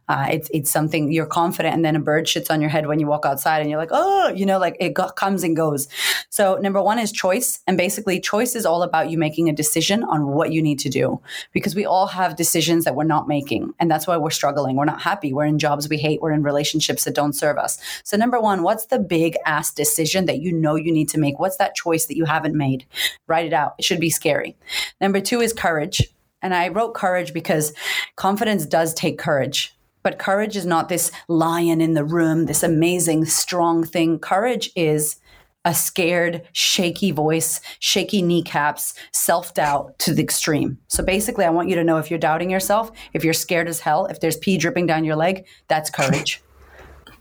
Uh, 0.07 0.27
it's 0.31 0.49
it's 0.53 0.71
something 0.71 1.11
you're 1.11 1.25
confident, 1.25 1.73
and 1.75 1.83
then 1.83 1.95
a 1.95 1.99
bird 1.99 2.25
shits 2.25 2.51
on 2.51 2.61
your 2.61 2.69
head 2.69 2.85
when 2.87 2.99
you 2.99 3.07
walk 3.07 3.25
outside, 3.25 3.59
and 3.59 3.69
you're 3.69 3.79
like, 3.79 3.89
oh, 3.91 4.29
you 4.29 4.45
know, 4.45 4.59
like 4.59 4.77
it 4.79 4.93
go- 4.93 5.09
comes 5.09 5.43
and 5.43 5.55
goes. 5.55 5.87
So 6.29 6.57
number 6.61 6.81
one 6.81 6.99
is 6.99 7.11
choice, 7.11 7.59
and 7.65 7.75
basically 7.75 8.19
choice 8.19 8.55
is 8.55 8.65
all 8.65 8.83
about 8.83 9.09
you 9.09 9.17
making 9.17 9.49
a 9.49 9.53
decision 9.53 10.03
on 10.03 10.27
what 10.27 10.51
you 10.51 10.61
need 10.61 10.79
to 10.79 10.89
do 10.89 11.19
because 11.53 11.75
we 11.75 11.85
all 11.85 12.07
have 12.07 12.35
decisions 12.35 12.85
that 12.85 12.95
we're 12.95 13.03
not 13.03 13.27
making, 13.27 13.73
and 13.79 13.89
that's 13.89 14.05
why 14.05 14.15
we're 14.15 14.29
struggling. 14.29 14.75
We're 14.75 14.85
not 14.85 15.01
happy. 15.01 15.33
We're 15.33 15.45
in 15.45 15.57
jobs 15.57 15.89
we 15.89 15.97
hate. 15.97 16.21
We're 16.21 16.33
in 16.33 16.43
relationships 16.43 17.03
that 17.05 17.15
don't 17.15 17.33
serve 17.33 17.57
us. 17.57 17.79
So 18.03 18.15
number 18.15 18.39
one, 18.39 18.61
what's 18.61 18.85
the 18.85 18.99
big 18.99 19.37
ass 19.45 19.73
decision 19.73 20.27
that 20.27 20.39
you 20.39 20.51
know 20.51 20.75
you 20.75 20.91
need 20.91 21.09
to 21.09 21.19
make? 21.19 21.39
What's 21.39 21.57
that 21.57 21.73
choice 21.73 22.05
that 22.05 22.15
you 22.15 22.25
haven't 22.25 22.55
made? 22.55 22.85
Write 23.25 23.47
it 23.47 23.53
out. 23.53 23.73
It 23.79 23.83
should 23.83 23.99
be 23.99 24.11
scary. 24.11 24.55
Number 25.01 25.19
two 25.19 25.41
is 25.41 25.53
courage. 25.53 26.01
And 26.41 26.53
I 26.53 26.67
wrote 26.67 26.93
courage 26.93 27.33
because 27.33 27.73
confidence 28.15 28.65
does 28.65 28.93
take 28.93 29.17
courage. 29.17 29.73
But 30.03 30.19
courage 30.19 30.55
is 30.55 30.65
not 30.65 30.87
this 30.87 31.11
lion 31.27 31.81
in 31.81 31.93
the 31.93 32.05
room, 32.05 32.45
this 32.45 32.63
amazing, 32.63 33.25
strong 33.25 33.83
thing. 33.83 34.19
Courage 34.19 34.69
is 34.75 35.17
a 35.65 35.73
scared, 35.73 36.47
shaky 36.53 37.11
voice, 37.11 37.59
shaky 37.79 38.21
kneecaps, 38.21 38.93
self 39.11 39.53
doubt 39.53 39.99
to 39.99 40.13
the 40.13 40.23
extreme. 40.23 40.77
So 40.87 41.03
basically, 41.03 41.43
I 41.43 41.49
want 41.49 41.67
you 41.67 41.75
to 41.75 41.83
know 41.83 41.97
if 41.97 42.09
you're 42.09 42.19
doubting 42.19 42.49
yourself, 42.49 42.89
if 43.11 43.25
you're 43.25 43.33
scared 43.33 43.67
as 43.67 43.81
hell, 43.81 44.05
if 44.05 44.21
there's 44.21 44.37
pee 44.37 44.57
dripping 44.57 44.85
down 44.85 45.03
your 45.03 45.17
leg, 45.17 45.45
that's 45.67 45.89
courage. 45.89 46.41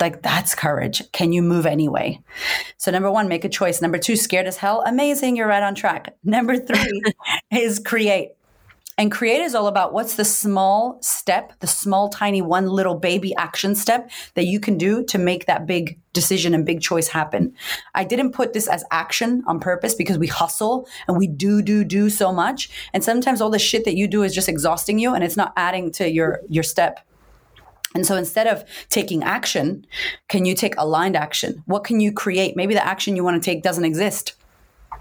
Like 0.00 0.22
that's 0.22 0.54
courage. 0.54 1.02
Can 1.12 1.32
you 1.32 1.42
move 1.42 1.66
anyway? 1.66 2.20
So 2.76 2.90
number 2.90 3.10
one, 3.10 3.28
make 3.28 3.44
a 3.44 3.48
choice. 3.48 3.80
Number 3.80 3.98
two, 3.98 4.16
scared 4.16 4.46
as 4.46 4.56
hell. 4.56 4.82
Amazing. 4.86 5.36
You're 5.36 5.48
right 5.48 5.62
on 5.62 5.74
track. 5.74 6.14
Number 6.24 6.58
three 6.58 7.02
is 7.50 7.78
create. 7.78 8.32
And 8.98 9.12
create 9.12 9.42
is 9.42 9.54
all 9.54 9.66
about 9.66 9.92
what's 9.92 10.14
the 10.14 10.24
small 10.24 10.98
step, 11.02 11.52
the 11.60 11.66
small, 11.66 12.08
tiny 12.08 12.40
one 12.40 12.66
little 12.66 12.94
baby 12.94 13.34
action 13.36 13.74
step 13.74 14.10
that 14.34 14.46
you 14.46 14.58
can 14.58 14.78
do 14.78 15.04
to 15.04 15.18
make 15.18 15.44
that 15.44 15.66
big 15.66 15.98
decision 16.14 16.54
and 16.54 16.64
big 16.64 16.80
choice 16.80 17.08
happen. 17.08 17.54
I 17.94 18.04
didn't 18.04 18.32
put 18.32 18.54
this 18.54 18.66
as 18.66 18.84
action 18.90 19.44
on 19.46 19.60
purpose 19.60 19.94
because 19.94 20.16
we 20.16 20.28
hustle 20.28 20.88
and 21.08 21.18
we 21.18 21.26
do, 21.26 21.60
do, 21.60 21.84
do 21.84 22.08
so 22.08 22.32
much. 22.32 22.70
And 22.94 23.04
sometimes 23.04 23.42
all 23.42 23.50
the 23.50 23.58
shit 23.58 23.84
that 23.84 23.96
you 23.96 24.08
do 24.08 24.22
is 24.22 24.34
just 24.34 24.48
exhausting 24.48 24.98
you 24.98 25.14
and 25.14 25.22
it's 25.22 25.36
not 25.36 25.52
adding 25.58 25.92
to 25.92 26.10
your, 26.10 26.40
your 26.48 26.62
step. 26.62 27.00
And 27.96 28.06
so 28.06 28.14
instead 28.14 28.46
of 28.46 28.62
taking 28.90 29.22
action, 29.22 29.86
can 30.28 30.44
you 30.44 30.54
take 30.54 30.74
aligned 30.76 31.16
action? 31.16 31.62
What 31.64 31.82
can 31.82 31.98
you 31.98 32.12
create? 32.12 32.54
Maybe 32.54 32.74
the 32.74 32.86
action 32.86 33.16
you 33.16 33.24
want 33.24 33.42
to 33.42 33.50
take 33.50 33.62
doesn't 33.62 33.86
exist. 33.86 34.34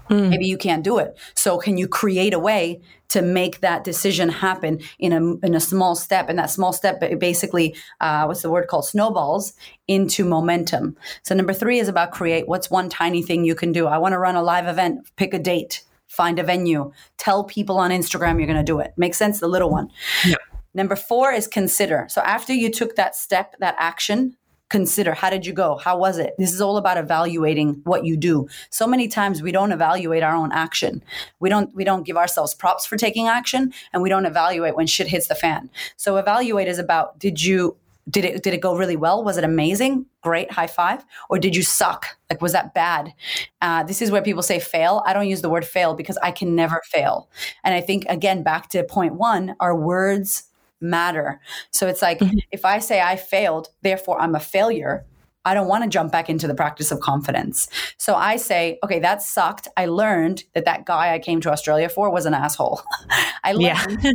Mm. 0.08 0.30
Maybe 0.30 0.46
you 0.46 0.56
can't 0.56 0.82
do 0.82 0.96
it. 0.96 1.18
So 1.34 1.58
can 1.58 1.76
you 1.76 1.88
create 1.88 2.32
a 2.32 2.38
way 2.38 2.80
to 3.08 3.20
make 3.20 3.60
that 3.60 3.84
decision 3.84 4.30
happen 4.30 4.80
in 4.98 5.12
a 5.12 5.46
in 5.46 5.54
a 5.54 5.60
small 5.60 5.94
step? 5.94 6.30
And 6.30 6.38
that 6.38 6.50
small 6.50 6.72
step 6.72 7.02
basically, 7.18 7.76
uh, 8.00 8.24
what's 8.24 8.40
the 8.40 8.50
word 8.50 8.66
called? 8.68 8.86
Snowballs 8.86 9.52
into 9.86 10.24
momentum. 10.24 10.96
So 11.22 11.34
number 11.34 11.52
three 11.52 11.78
is 11.78 11.88
about 11.88 12.12
create. 12.12 12.48
What's 12.48 12.70
one 12.70 12.88
tiny 12.88 13.22
thing 13.22 13.44
you 13.44 13.54
can 13.54 13.72
do? 13.72 13.86
I 13.86 13.98
want 13.98 14.14
to 14.14 14.18
run 14.18 14.36
a 14.36 14.42
live 14.42 14.68
event. 14.68 15.06
Pick 15.16 15.34
a 15.34 15.38
date. 15.38 15.84
Find 16.08 16.38
a 16.38 16.42
venue. 16.42 16.92
Tell 17.18 17.44
people 17.44 17.76
on 17.76 17.90
Instagram 17.90 18.38
you're 18.38 18.46
going 18.46 18.56
to 18.56 18.72
do 18.72 18.80
it. 18.80 18.94
Makes 18.96 19.18
sense. 19.18 19.40
The 19.40 19.48
little 19.48 19.68
one. 19.68 19.90
Yeah. 20.24 20.36
Number 20.76 20.94
four 20.94 21.32
is 21.32 21.48
consider. 21.48 22.06
So 22.10 22.20
after 22.20 22.52
you 22.52 22.70
took 22.70 22.96
that 22.96 23.16
step, 23.16 23.56
that 23.60 23.74
action, 23.78 24.36
consider. 24.68 25.14
How 25.14 25.30
did 25.30 25.46
you 25.46 25.54
go? 25.54 25.76
How 25.76 25.96
was 25.96 26.18
it? 26.18 26.34
This 26.38 26.52
is 26.52 26.60
all 26.60 26.76
about 26.76 26.98
evaluating 26.98 27.80
what 27.84 28.04
you 28.04 28.14
do. 28.14 28.46
So 28.68 28.86
many 28.86 29.08
times 29.08 29.40
we 29.40 29.52
don't 29.52 29.72
evaluate 29.72 30.22
our 30.22 30.34
own 30.34 30.52
action. 30.52 31.02
We 31.40 31.48
don't 31.48 31.74
we 31.74 31.82
don't 31.82 32.04
give 32.04 32.18
ourselves 32.18 32.54
props 32.54 32.84
for 32.84 32.98
taking 32.98 33.26
action 33.26 33.72
and 33.94 34.02
we 34.02 34.10
don't 34.10 34.26
evaluate 34.26 34.76
when 34.76 34.86
shit 34.86 35.06
hits 35.06 35.28
the 35.28 35.34
fan. 35.34 35.70
So 35.96 36.18
evaluate 36.18 36.68
is 36.68 36.78
about 36.78 37.18
did 37.18 37.42
you 37.42 37.78
did 38.10 38.26
it 38.26 38.42
did 38.42 38.52
it 38.52 38.60
go 38.60 38.76
really 38.76 38.96
well? 38.96 39.24
Was 39.24 39.38
it 39.38 39.44
amazing? 39.44 40.04
Great 40.20 40.50
high 40.50 40.66
five. 40.66 41.06
Or 41.30 41.38
did 41.38 41.56
you 41.56 41.62
suck? 41.62 42.06
Like 42.28 42.42
was 42.42 42.52
that 42.52 42.74
bad? 42.74 43.14
Uh, 43.62 43.82
this 43.84 44.02
is 44.02 44.10
where 44.10 44.22
people 44.22 44.42
say 44.42 44.58
fail. 44.60 45.02
I 45.06 45.14
don't 45.14 45.28
use 45.28 45.40
the 45.40 45.48
word 45.48 45.64
fail 45.64 45.94
because 45.94 46.18
i 46.18 46.32
can 46.32 46.54
never 46.54 46.82
fail. 46.84 47.30
And 47.64 47.72
i 47.72 47.80
think 47.80 48.04
again 48.10 48.42
back 48.42 48.68
to 48.70 48.84
point 48.84 49.14
one 49.14 49.56
our 49.60 49.74
words 49.74 50.42
matter. 50.80 51.40
So 51.70 51.86
it's 51.86 52.02
like 52.02 52.18
mm-hmm. 52.18 52.38
if 52.50 52.64
I 52.64 52.78
say 52.78 53.00
I 53.00 53.16
failed, 53.16 53.68
therefore 53.82 54.20
I'm 54.20 54.34
a 54.34 54.40
failure, 54.40 55.06
I 55.46 55.54
don't 55.54 55.68
want 55.68 55.84
to 55.84 55.88
jump 55.88 56.10
back 56.10 56.28
into 56.28 56.48
the 56.48 56.54
practice 56.54 56.90
of 56.90 56.98
confidence. 56.98 57.68
So 57.98 58.16
I 58.16 58.36
say, 58.36 58.80
okay, 58.82 58.98
that 58.98 59.22
sucked. 59.22 59.68
I 59.76 59.86
learned 59.86 60.42
that 60.54 60.64
that 60.64 60.86
guy 60.86 61.14
I 61.14 61.20
came 61.20 61.40
to 61.42 61.52
Australia 61.52 61.88
for 61.88 62.10
was 62.10 62.26
an 62.26 62.34
asshole. 62.34 62.82
I 63.44 63.52
learned 63.52 64.02
yeah. 64.02 64.12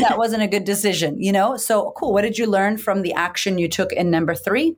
that 0.02 0.18
wasn't 0.18 0.42
a 0.42 0.46
good 0.46 0.64
decision, 0.64 1.20
you 1.20 1.32
know? 1.32 1.56
So 1.56 1.92
cool. 1.96 2.12
What 2.12 2.22
did 2.22 2.36
you 2.36 2.46
learn 2.46 2.76
from 2.76 3.00
the 3.00 3.14
action 3.14 3.56
you 3.56 3.68
took 3.68 3.90
in 3.90 4.10
number 4.10 4.34
three? 4.34 4.76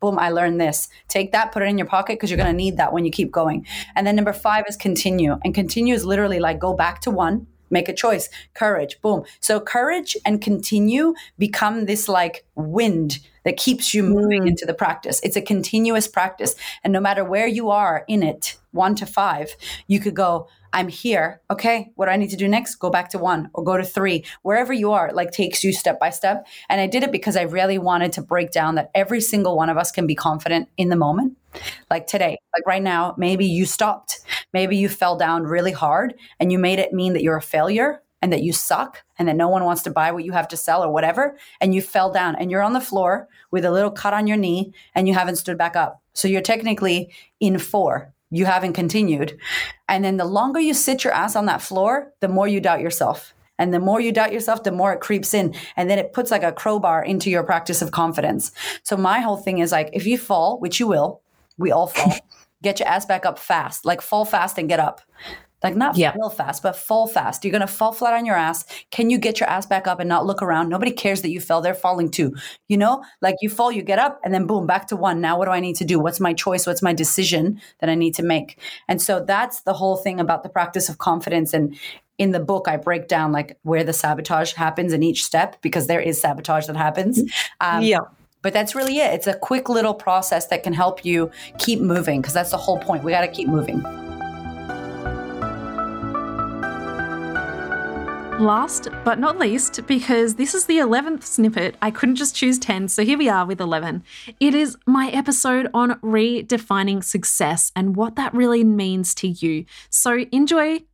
Boom, 0.00 0.18
I 0.18 0.30
learned 0.30 0.60
this. 0.60 0.88
Take 1.08 1.32
that, 1.32 1.52
put 1.52 1.62
it 1.62 1.66
in 1.66 1.76
your 1.76 1.86
pocket 1.86 2.14
because 2.14 2.30
you're 2.30 2.38
going 2.38 2.50
to 2.50 2.56
need 2.56 2.78
that 2.78 2.94
when 2.94 3.04
you 3.04 3.10
keep 3.10 3.30
going. 3.30 3.66
And 3.96 4.06
then 4.06 4.16
number 4.16 4.32
five 4.32 4.64
is 4.66 4.76
continue. 4.76 5.36
And 5.44 5.54
continue 5.54 5.92
is 5.92 6.06
literally 6.06 6.38
like 6.38 6.58
go 6.58 6.72
back 6.72 7.02
to 7.02 7.10
one 7.10 7.48
make 7.70 7.88
a 7.88 7.94
choice 7.94 8.28
courage 8.54 9.00
boom 9.00 9.22
so 9.40 9.60
courage 9.60 10.16
and 10.24 10.40
continue 10.40 11.14
become 11.38 11.86
this 11.86 12.08
like 12.08 12.44
wind 12.54 13.18
that 13.44 13.56
keeps 13.56 13.94
you 13.94 14.02
moving 14.02 14.42
mm. 14.42 14.48
into 14.48 14.66
the 14.66 14.74
practice 14.74 15.20
it's 15.22 15.36
a 15.36 15.42
continuous 15.42 16.08
practice 16.08 16.54
and 16.84 16.92
no 16.92 17.00
matter 17.00 17.24
where 17.24 17.46
you 17.46 17.70
are 17.70 18.04
in 18.08 18.22
it 18.22 18.56
1 18.72 18.94
to 18.96 19.06
5 19.06 19.56
you 19.86 20.00
could 20.00 20.14
go 20.14 20.48
I'm 20.72 20.88
here. 20.88 21.40
Okay, 21.50 21.92
what 21.94 22.06
do 22.06 22.12
I 22.12 22.16
need 22.16 22.30
to 22.30 22.36
do 22.36 22.48
next? 22.48 22.76
Go 22.76 22.90
back 22.90 23.08
to 23.10 23.18
one 23.18 23.50
or 23.54 23.64
go 23.64 23.76
to 23.76 23.84
three. 23.84 24.24
Wherever 24.42 24.72
you 24.72 24.92
are, 24.92 25.12
like 25.12 25.30
takes 25.30 25.64
you 25.64 25.72
step 25.72 25.98
by 25.98 26.10
step. 26.10 26.46
And 26.68 26.80
I 26.80 26.86
did 26.86 27.02
it 27.02 27.12
because 27.12 27.36
I 27.36 27.42
really 27.42 27.78
wanted 27.78 28.12
to 28.14 28.22
break 28.22 28.50
down 28.50 28.74
that 28.74 28.90
every 28.94 29.20
single 29.20 29.56
one 29.56 29.70
of 29.70 29.76
us 29.76 29.90
can 29.90 30.06
be 30.06 30.14
confident 30.14 30.68
in 30.76 30.88
the 30.88 30.96
moment. 30.96 31.36
Like 31.90 32.06
today, 32.06 32.36
like 32.54 32.66
right 32.66 32.82
now, 32.82 33.14
maybe 33.16 33.46
you 33.46 33.64
stopped. 33.64 34.20
Maybe 34.52 34.76
you 34.76 34.88
fell 34.88 35.16
down 35.16 35.44
really 35.44 35.72
hard 35.72 36.14
and 36.40 36.50
you 36.50 36.58
made 36.58 36.78
it 36.78 36.92
mean 36.92 37.12
that 37.12 37.22
you're 37.22 37.36
a 37.36 37.42
failure 37.42 38.02
and 38.20 38.32
that 38.32 38.42
you 38.42 38.52
suck 38.52 39.04
and 39.18 39.28
that 39.28 39.36
no 39.36 39.48
one 39.48 39.64
wants 39.64 39.82
to 39.82 39.90
buy 39.90 40.10
what 40.10 40.24
you 40.24 40.32
have 40.32 40.48
to 40.48 40.56
sell 40.56 40.82
or 40.82 40.92
whatever. 40.92 41.36
And 41.60 41.74
you 41.74 41.82
fell 41.82 42.12
down 42.12 42.36
and 42.36 42.50
you're 42.50 42.62
on 42.62 42.72
the 42.72 42.80
floor 42.80 43.28
with 43.50 43.64
a 43.64 43.70
little 43.70 43.90
cut 43.90 44.14
on 44.14 44.26
your 44.26 44.36
knee 44.36 44.72
and 44.94 45.06
you 45.06 45.14
haven't 45.14 45.36
stood 45.36 45.58
back 45.58 45.76
up. 45.76 46.02
So 46.14 46.26
you're 46.26 46.40
technically 46.42 47.10
in 47.38 47.58
four 47.58 48.12
you 48.30 48.44
haven't 48.44 48.74
continued. 48.74 49.38
And 49.88 50.04
then 50.04 50.16
the 50.16 50.24
longer 50.24 50.60
you 50.60 50.74
sit 50.74 51.04
your 51.04 51.12
ass 51.12 51.34
on 51.36 51.46
that 51.46 51.62
floor, 51.62 52.12
the 52.20 52.28
more 52.28 52.46
you 52.46 52.60
doubt 52.60 52.80
yourself. 52.80 53.34
And 53.58 53.74
the 53.74 53.80
more 53.80 54.00
you 54.00 54.12
doubt 54.12 54.32
yourself, 54.32 54.62
the 54.62 54.70
more 54.70 54.92
it 54.92 55.00
creeps 55.00 55.34
in. 55.34 55.54
And 55.76 55.90
then 55.90 55.98
it 55.98 56.12
puts 56.12 56.30
like 56.30 56.44
a 56.44 56.52
crowbar 56.52 57.04
into 57.04 57.30
your 57.30 57.42
practice 57.42 57.82
of 57.82 57.90
confidence. 57.90 58.52
So 58.82 58.96
my 58.96 59.20
whole 59.20 59.36
thing 59.36 59.58
is 59.58 59.72
like, 59.72 59.90
if 59.92 60.06
you 60.06 60.16
fall, 60.16 60.60
which 60.60 60.78
you 60.78 60.86
will, 60.86 61.22
we 61.56 61.72
all 61.72 61.88
fall, 61.88 62.14
get 62.62 62.80
your 62.80 62.88
ass 62.88 63.06
back 63.06 63.24
up 63.26 63.38
fast. 63.38 63.84
Like 63.84 64.00
fall 64.00 64.24
fast 64.24 64.58
and 64.58 64.68
get 64.68 64.80
up. 64.80 65.00
Like 65.62 65.74
not 65.74 65.96
yeah. 65.96 66.12
fall 66.14 66.30
fast, 66.30 66.62
but 66.62 66.76
fall 66.76 67.08
fast. 67.08 67.44
You're 67.44 67.52
gonna 67.52 67.66
fall 67.66 67.92
flat 67.92 68.14
on 68.14 68.24
your 68.24 68.36
ass. 68.36 68.64
Can 68.92 69.10
you 69.10 69.18
get 69.18 69.40
your 69.40 69.48
ass 69.48 69.66
back 69.66 69.88
up 69.88 69.98
and 69.98 70.08
not 70.08 70.24
look 70.24 70.40
around? 70.40 70.68
Nobody 70.68 70.92
cares 70.92 71.22
that 71.22 71.30
you 71.30 71.40
fell. 71.40 71.60
They're 71.60 71.74
falling 71.74 72.10
too. 72.10 72.34
You 72.68 72.76
know, 72.76 73.04
like 73.20 73.34
you 73.40 73.50
fall, 73.50 73.72
you 73.72 73.82
get 73.82 73.98
up, 73.98 74.20
and 74.24 74.32
then 74.32 74.46
boom, 74.46 74.66
back 74.66 74.86
to 74.88 74.96
one. 74.96 75.20
Now 75.20 75.36
what 75.36 75.46
do 75.46 75.50
I 75.50 75.60
need 75.60 75.76
to 75.76 75.84
do? 75.84 75.98
What's 75.98 76.20
my 76.20 76.32
choice? 76.32 76.64
What's 76.66 76.82
my 76.82 76.92
decision 76.92 77.60
that 77.80 77.90
I 77.90 77.96
need 77.96 78.14
to 78.14 78.22
make? 78.22 78.60
And 78.86 79.02
so 79.02 79.24
that's 79.24 79.62
the 79.62 79.72
whole 79.72 79.96
thing 79.96 80.20
about 80.20 80.44
the 80.44 80.48
practice 80.48 80.88
of 80.88 80.98
confidence. 80.98 81.52
And 81.52 81.76
in 82.18 82.30
the 82.30 82.40
book, 82.40 82.68
I 82.68 82.76
break 82.76 83.08
down 83.08 83.32
like 83.32 83.58
where 83.62 83.82
the 83.82 83.92
sabotage 83.92 84.52
happens 84.52 84.92
in 84.92 85.02
each 85.02 85.24
step 85.24 85.60
because 85.60 85.88
there 85.88 86.00
is 86.00 86.20
sabotage 86.20 86.66
that 86.66 86.76
happens. 86.76 87.20
Um, 87.60 87.82
yeah 87.82 87.98
but 88.42 88.52
that's 88.52 88.74
really 88.74 88.98
it. 88.98 89.12
It's 89.14 89.26
a 89.26 89.34
quick 89.34 89.68
little 89.68 89.94
process 89.94 90.46
that 90.46 90.62
can 90.62 90.72
help 90.72 91.04
you 91.04 91.30
keep 91.58 91.80
moving 91.80 92.20
because 92.20 92.34
that's 92.34 92.50
the 92.50 92.56
whole 92.56 92.78
point. 92.78 93.04
We 93.04 93.12
got 93.12 93.22
to 93.22 93.28
keep 93.28 93.48
moving. 93.48 93.82
Last 98.38 98.86
but 99.04 99.18
not 99.18 99.40
least, 99.40 99.84
because 99.88 100.36
this 100.36 100.54
is 100.54 100.66
the 100.66 100.78
11th 100.78 101.24
snippet, 101.24 101.74
I 101.82 101.90
couldn't 101.90 102.14
just 102.14 102.36
choose 102.36 102.56
10, 102.60 102.86
so 102.86 103.04
here 103.04 103.18
we 103.18 103.28
are 103.28 103.44
with 103.44 103.60
11. 103.60 104.04
It 104.38 104.54
is 104.54 104.76
my 104.86 105.08
episode 105.08 105.68
on 105.74 105.98
redefining 106.02 107.02
success 107.02 107.72
and 107.74 107.96
what 107.96 108.14
that 108.14 108.32
really 108.32 108.62
means 108.62 109.12
to 109.16 109.26
you. 109.26 109.64
So 109.90 110.20
enjoy 110.30 110.84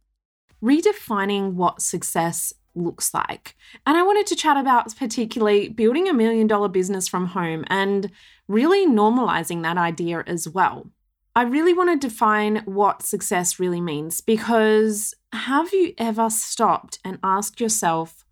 redefining 0.63 1.53
what 1.53 1.83
success 1.83 2.55
looks 2.75 3.13
like. 3.15 3.57
And 3.87 3.97
I 3.97 4.03
wanted 4.03 4.27
to 4.29 4.37
chat 4.37 4.57
about 4.57 4.97
particularly 4.97 5.69
building 5.69 6.09
a 6.09 6.15
million 6.15 6.47
dollar 6.47 6.69
business 6.69 7.09
from 7.09 7.27
home 7.27 7.65
and 7.69 8.11
really 8.49 8.87
normalizing 8.87 9.63
that 9.63 9.79
idea 9.79 10.23
as 10.27 10.49
well. 10.49 10.91
I 11.37 11.43
really 11.43 11.75
want 11.75 11.91
to 11.91 12.09
define 12.09 12.63
what 12.65 13.03
success 13.03 13.59
really 13.59 13.81
means 13.81 14.21
because 14.21 15.15
have 15.33 15.73
you 15.73 15.93
ever 15.99 16.31
stopped 16.31 17.01
and 17.05 17.19
asked 17.25 17.61
yourself 17.61 18.25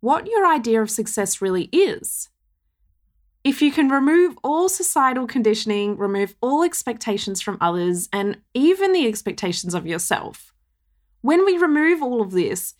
what 0.00 0.26
your 0.26 0.46
idea 0.46 0.80
of 0.80 0.90
success 0.90 1.42
really 1.42 1.64
is? 1.64 2.30
If 3.44 3.60
you 3.62 3.70
can 3.70 3.90
remove 3.90 4.38
all 4.42 4.68
societal 4.68 5.26
conditioning, 5.26 5.96
remove 5.98 6.34
all 6.40 6.64
expectations 6.64 7.40
from 7.40 7.58
others, 7.60 8.08
and 8.12 8.38
even 8.54 8.92
the 8.92 9.06
expectations 9.06 9.74
of 9.74 9.86
yourself, 9.86 10.52
when 11.20 11.44
we 11.44 11.56
remove 11.56 12.02
all 12.02 12.20
of 12.22 12.32
this, 12.32 12.74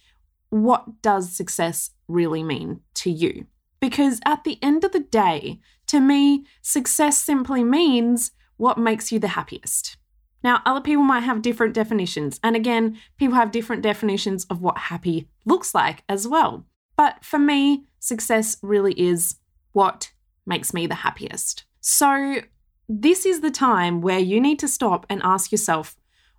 what 0.64 1.03
does 1.03 1.35
success 1.35 1.90
really 2.09 2.42
mean 2.42 2.81
to 2.95 3.11
you? 3.11 3.47
Because 3.81 4.21
at 4.25 4.45
the 4.45 4.59
end 4.62 4.85
of 4.85 4.92
the 4.92 5.01
day, 5.01 5.61
to 5.88 6.01
me, 6.01 6.45
success 6.62 7.19
simply 7.19 7.63
means 7.63 8.33
what 8.57 8.79
makes 8.79 9.13
you 9.13 9.19
the 9.19 9.29
happiest. 9.29 9.96
Now, 10.42 10.63
other 10.65 10.81
people 10.81 11.02
might 11.02 11.25
have 11.25 11.42
different 11.42 11.75
definitions. 11.75 12.38
And 12.42 12.54
again, 12.54 12.98
people 13.19 13.35
have 13.35 13.50
different 13.50 13.83
definitions 13.83 14.44
of 14.46 14.63
what 14.63 14.79
happy 14.79 15.29
looks 15.44 15.75
like 15.75 16.04
as 16.09 16.27
well. 16.29 16.65
But 16.96 17.25
for 17.25 17.38
me, 17.38 17.85
success 17.98 18.57
really 18.63 18.98
is 18.98 19.37
what 19.73 20.13
makes 20.46 20.73
me 20.73 20.87
the 20.87 20.94
happiest. 20.94 21.65
So, 21.81 22.40
this 22.88 23.27
is 23.27 23.40
the 23.40 23.50
time 23.50 24.00
where 24.00 24.21
you 24.21 24.40
need 24.40 24.61
to 24.61 24.69
stop 24.69 25.04
and 25.11 25.21
ask 25.25 25.50
yourself, 25.50 25.96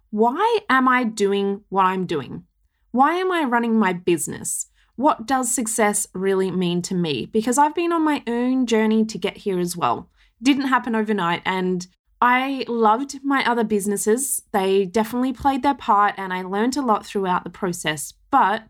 why 0.09 0.59
am 0.69 0.87
I 0.87 1.03
doing 1.03 1.61
what 1.67 1.85
I'm 1.85 2.05
doing? 2.05 2.46
Why 2.97 3.13
am 3.17 3.31
I 3.31 3.43
running 3.43 3.77
my 3.77 3.93
business? 3.93 4.71
What 4.95 5.27
does 5.27 5.53
success 5.53 6.07
really 6.15 6.49
mean 6.49 6.81
to 6.81 6.95
me? 6.95 7.27
Because 7.27 7.59
I've 7.59 7.75
been 7.75 7.91
on 7.91 8.03
my 8.03 8.23
own 8.25 8.65
journey 8.65 9.05
to 9.05 9.19
get 9.19 9.37
here 9.37 9.59
as 9.59 9.77
well. 9.77 10.09
Didn't 10.41 10.69
happen 10.69 10.95
overnight, 10.95 11.43
and 11.45 11.85
I 12.23 12.65
loved 12.67 13.23
my 13.23 13.47
other 13.47 13.63
businesses. 13.63 14.41
They 14.51 14.85
definitely 14.85 15.31
played 15.31 15.61
their 15.61 15.75
part 15.75 16.15
and 16.17 16.33
I 16.33 16.41
learned 16.41 16.75
a 16.75 16.81
lot 16.81 17.05
throughout 17.05 17.43
the 17.43 17.51
process, 17.51 18.15
but 18.31 18.63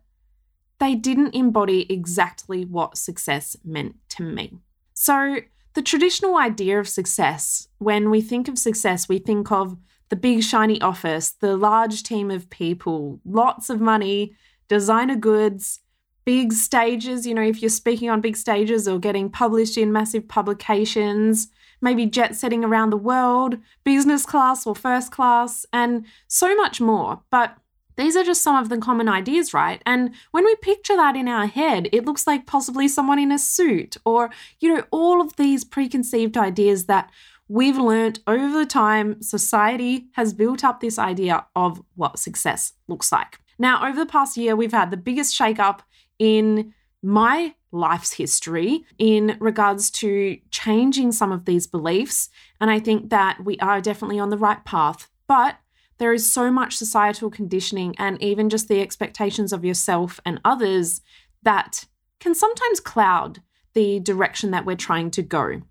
they 0.79 0.93
didn't 0.93 1.33
embody 1.33 1.89
exactly 1.89 2.65
what 2.65 2.97
success 2.97 3.55
meant 3.63 3.95
to 4.09 4.23
me. 4.23 4.59
So, 4.93 5.37
the 5.73 5.81
traditional 5.81 6.35
idea 6.35 6.81
of 6.81 6.89
success, 6.89 7.69
when 7.77 8.09
we 8.09 8.19
think 8.19 8.49
of 8.49 8.57
success, 8.57 9.07
we 9.07 9.19
think 9.19 9.53
of 9.53 9.77
the 10.09 10.15
big 10.15 10.43
shiny 10.43 10.81
office, 10.81 11.31
the 11.31 11.57
large 11.57 12.03
team 12.03 12.31
of 12.31 12.49
people, 12.49 13.19
lots 13.25 13.69
of 13.69 13.81
money, 13.81 14.35
designer 14.67 15.15
goods, 15.15 15.79
big 16.25 16.53
stages. 16.53 17.25
You 17.25 17.33
know, 17.33 17.41
if 17.41 17.61
you're 17.61 17.69
speaking 17.69 18.09
on 18.09 18.21
big 18.21 18.37
stages 18.37 18.87
or 18.87 18.99
getting 18.99 19.29
published 19.29 19.77
in 19.77 19.91
massive 19.91 20.27
publications, 20.27 21.49
maybe 21.81 22.05
jet 22.05 22.35
setting 22.35 22.63
around 22.63 22.89
the 22.89 22.97
world, 22.97 23.57
business 23.83 24.25
class 24.25 24.65
or 24.65 24.75
first 24.75 25.11
class, 25.11 25.65
and 25.71 26.05
so 26.27 26.55
much 26.55 26.81
more. 26.81 27.21
But 27.31 27.55
these 27.97 28.15
are 28.15 28.23
just 28.23 28.43
some 28.43 28.55
of 28.55 28.69
the 28.69 28.77
common 28.77 29.09
ideas, 29.09 29.53
right? 29.53 29.81
And 29.85 30.13
when 30.31 30.45
we 30.45 30.55
picture 30.57 30.95
that 30.95 31.15
in 31.15 31.27
our 31.27 31.47
head, 31.47 31.89
it 31.91 32.05
looks 32.05 32.27
like 32.27 32.45
possibly 32.45 32.87
someone 32.87 33.19
in 33.19 33.31
a 33.31 33.39
suit 33.39 33.97
or, 34.05 34.29
you 34.59 34.73
know, 34.73 34.83
all 34.91 35.19
of 35.19 35.35
these 35.35 35.63
preconceived 35.63 36.37
ideas 36.37 36.85
that 36.85 37.09
we've 37.47 37.77
learned 37.77 38.19
over 38.27 38.65
time 38.65 39.21
society 39.21 40.07
has 40.13 40.33
built 40.33 40.63
up 40.63 40.79
this 40.79 40.99
idea 40.99 41.45
of 41.55 41.81
what 41.95 42.19
success 42.19 42.73
looks 42.87 43.11
like. 43.11 43.39
Now, 43.59 43.87
over 43.87 43.97
the 43.97 44.11
past 44.11 44.37
year, 44.37 44.55
we've 44.55 44.71
had 44.71 44.91
the 44.91 44.97
biggest 44.97 45.37
shakeup 45.37 45.79
in 46.19 46.73
my 47.01 47.55
life's 47.71 48.13
history 48.13 48.83
in 48.97 49.37
regards 49.39 49.89
to 49.91 50.37
changing 50.51 51.11
some 51.11 51.31
of 51.31 51.45
these 51.45 51.67
beliefs. 51.67 52.29
And 52.59 52.69
I 52.69 52.79
think 52.79 53.09
that 53.09 53.43
we 53.43 53.57
are 53.59 53.81
definitely 53.81 54.19
on 54.19 54.29
the 54.29 54.37
right 54.37 54.63
path. 54.65 55.09
But 55.27 55.57
there 55.97 56.13
is 56.13 56.31
so 56.31 56.51
much 56.51 56.75
societal 56.75 57.29
conditioning 57.29 57.95
and 57.97 58.21
even 58.21 58.49
just 58.49 58.67
the 58.67 58.81
expectations 58.81 59.51
of 59.51 59.65
yourself 59.65 60.19
and 60.25 60.39
others 60.45 61.01
that 61.43 61.85
can 62.19 62.35
sometimes 62.35 62.79
cloud 62.79 63.41
the 63.73 63.99
direction 63.99 64.51
that 64.51 64.65
we're 64.65 64.75
trying 64.75 65.11
to 65.11 65.21
go. 65.21 65.61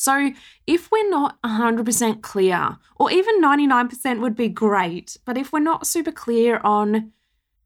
So, 0.00 0.30
if 0.66 0.90
we're 0.90 1.10
not 1.10 1.36
100% 1.42 2.22
clear, 2.22 2.78
or 2.96 3.10
even 3.10 3.42
99% 3.42 4.22
would 4.22 4.34
be 4.34 4.48
great, 4.48 5.18
but 5.26 5.36
if 5.36 5.52
we're 5.52 5.58
not 5.58 5.86
super 5.86 6.10
clear 6.10 6.58
on 6.64 7.12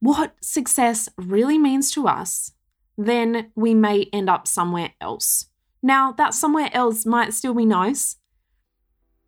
what 0.00 0.34
success 0.40 1.08
really 1.16 1.58
means 1.58 1.92
to 1.92 2.08
us, 2.08 2.50
then 2.98 3.52
we 3.54 3.72
may 3.72 4.06
end 4.12 4.28
up 4.28 4.48
somewhere 4.48 4.94
else. 5.00 5.46
Now, 5.80 6.10
that 6.10 6.34
somewhere 6.34 6.70
else 6.72 7.06
might 7.06 7.34
still 7.34 7.54
be 7.54 7.66
nice, 7.66 8.16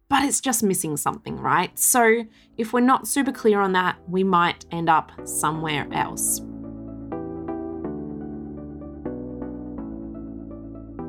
but 0.08 0.24
it's 0.24 0.40
just 0.40 0.64
missing 0.64 0.96
something, 0.96 1.36
right? 1.36 1.78
So 1.78 2.24
if 2.58 2.72
we're 2.72 2.80
not 2.80 3.06
super 3.06 3.30
clear 3.30 3.60
on 3.60 3.72
that, 3.74 3.98
we 4.08 4.24
might 4.24 4.66
end 4.72 4.88
up 4.88 5.12
somewhere 5.24 5.86
else. 5.92 6.40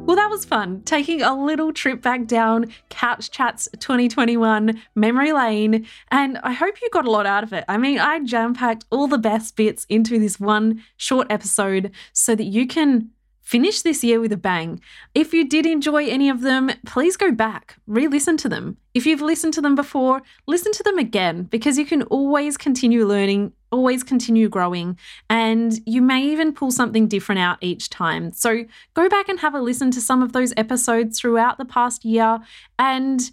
Well, 0.08 0.16
that 0.16 0.30
was 0.30 0.46
fun, 0.46 0.84
taking 0.84 1.22
a 1.22 1.36
little 1.36 1.74
trip 1.74 2.02
back 2.02 2.28
down 2.28 2.68
Couch 2.88 3.30
Chats 3.30 3.68
2021 3.78 4.82
memory 4.96 5.34
lane, 5.34 5.86
and 6.10 6.38
I 6.44 6.54
hope 6.54 6.82
you 6.82 6.90
got 6.92 7.06
a 7.06 7.12
lot 7.12 7.26
out 7.26 7.44
of 7.44 7.52
it. 7.52 7.66
I 7.68 7.76
mean, 7.76 8.00
I 8.00 8.22
jam 8.22 8.54
packed 8.54 8.86
all 8.90 9.08
the 9.08 9.18
best 9.18 9.58
bits 9.58 9.86
into 9.90 10.18
this 10.18 10.40
one 10.40 10.82
short 10.96 11.28
episode 11.30 11.92
so 12.14 12.36
that 12.36 12.46
you 12.46 12.66
can 12.68 13.10
finish 13.48 13.82
this 13.82 14.04
year 14.04 14.20
with 14.20 14.34
a 14.34 14.38
bang. 14.38 14.78
If 15.16 15.34
you 15.34 15.48
did 15.48 15.66
enjoy 15.66 16.08
any 16.08 16.28
of 16.30 16.42
them, 16.42 16.70
please 16.86 17.16
go 17.16 17.32
back, 17.32 17.78
re 17.88 18.06
listen 18.06 18.36
to 18.38 18.50
them. 18.50 18.76
If 18.94 19.06
you've 19.06 19.22
listened 19.22 19.54
to 19.54 19.62
them 19.62 19.74
before, 19.74 20.22
listen 20.48 20.74
to 20.74 20.84
them 20.84 20.98
again 20.98 21.44
because 21.44 21.78
you 21.78 21.86
can 21.86 22.02
always 22.04 22.58
continue 22.58 23.06
learning, 23.06 23.54
always 23.72 24.04
continue 24.04 24.50
growing, 24.50 25.00
and 25.30 25.80
you 25.86 26.02
may 26.02 26.24
even 26.24 26.52
pull 26.52 26.72
something 26.72 27.08
different 27.08 27.40
out 27.40 27.58
each 27.62 27.90
time. 27.90 28.34
So 28.34 28.66
go 28.96 29.08
back 29.08 29.30
and 29.30 29.40
have 29.40 29.56
a 29.56 29.62
listen 29.62 29.92
to 29.92 30.02
some 30.02 30.22
of 30.22 30.34
those 30.34 30.54
episodes 30.58 31.18
throughout 31.18 31.58
the 31.58 31.64
past 31.64 32.04
year 32.04 32.40
and 32.78 33.32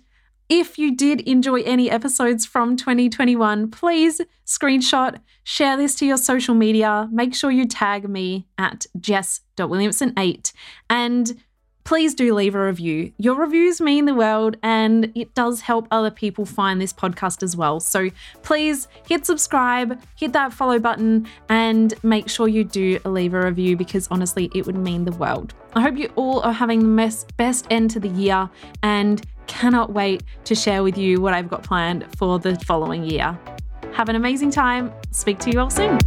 if 0.49 0.79
you 0.79 0.95
did 0.95 1.21
enjoy 1.23 1.63
any 1.63 1.91
episodes 1.91 2.45
from 2.45 2.77
2021, 2.77 3.71
please 3.71 4.21
screenshot, 4.47 5.21
share 5.43 5.77
this 5.77 5.95
to 5.97 6.07
your 6.07 6.19
social 6.19 6.55
media. 6.55 7.09
Make 7.11 7.35
sure 7.35 7.51
you 7.51 7.67
tag 7.67 8.09
me 8.09 8.47
at 8.59 8.87
jess.williamson8 9.01 10.53
and 10.91 11.43
please 11.85 12.15
do 12.15 12.35
leave 12.35 12.55
a 12.55 12.67
review. 12.67 13.13
Your 13.19 13.37
reviews 13.37 13.81
mean 13.81 14.07
the 14.07 14.15
world 14.15 14.57
and 14.63 15.13
it 15.15 15.35
does 15.35 15.61
help 15.61 15.87
other 15.91 16.11
people 16.11 16.47
find 16.47 16.81
this 16.81 16.93
podcast 16.93 17.43
as 17.43 17.57
well. 17.57 17.79
So 17.79 18.11
please 18.43 18.89
hit 19.07 19.27
subscribe, 19.27 20.01
hit 20.17 20.33
that 20.33 20.53
follow 20.53 20.79
button, 20.79 21.27
and 21.49 21.95
make 22.03 22.29
sure 22.29 22.49
you 22.49 22.65
do 22.65 22.99
leave 23.05 23.35
a 23.35 23.41
review 23.41 23.77
because 23.77 24.09
honestly, 24.11 24.51
it 24.55 24.67
would 24.67 24.77
mean 24.77 25.05
the 25.05 25.13
world. 25.13 25.55
I 25.75 25.83
hope 25.83 25.97
you 25.97 26.11
all 26.17 26.41
are 26.41 26.53
having 26.53 26.81
the 26.81 27.03
best, 27.03 27.37
best 27.37 27.67
end 27.71 27.91
to 27.91 28.01
the 28.01 28.09
year 28.09 28.49
and 28.83 29.25
cannot 29.47 29.93
wait 29.93 30.23
to 30.45 30.55
share 30.55 30.83
with 30.83 30.99
you 30.99 31.21
what 31.21 31.35
I've 31.35 31.49
got 31.49 31.63
planned 31.63 32.07
for 32.17 32.39
the 32.39 32.57
following 32.61 33.05
year. 33.05 33.39
Have 33.93 34.09
an 34.09 34.17
amazing 34.17 34.51
time. 34.51 34.93
Speak 35.13 35.39
to 35.41 35.51
you 35.51 35.61
all 35.61 35.71
soon. 35.71 35.99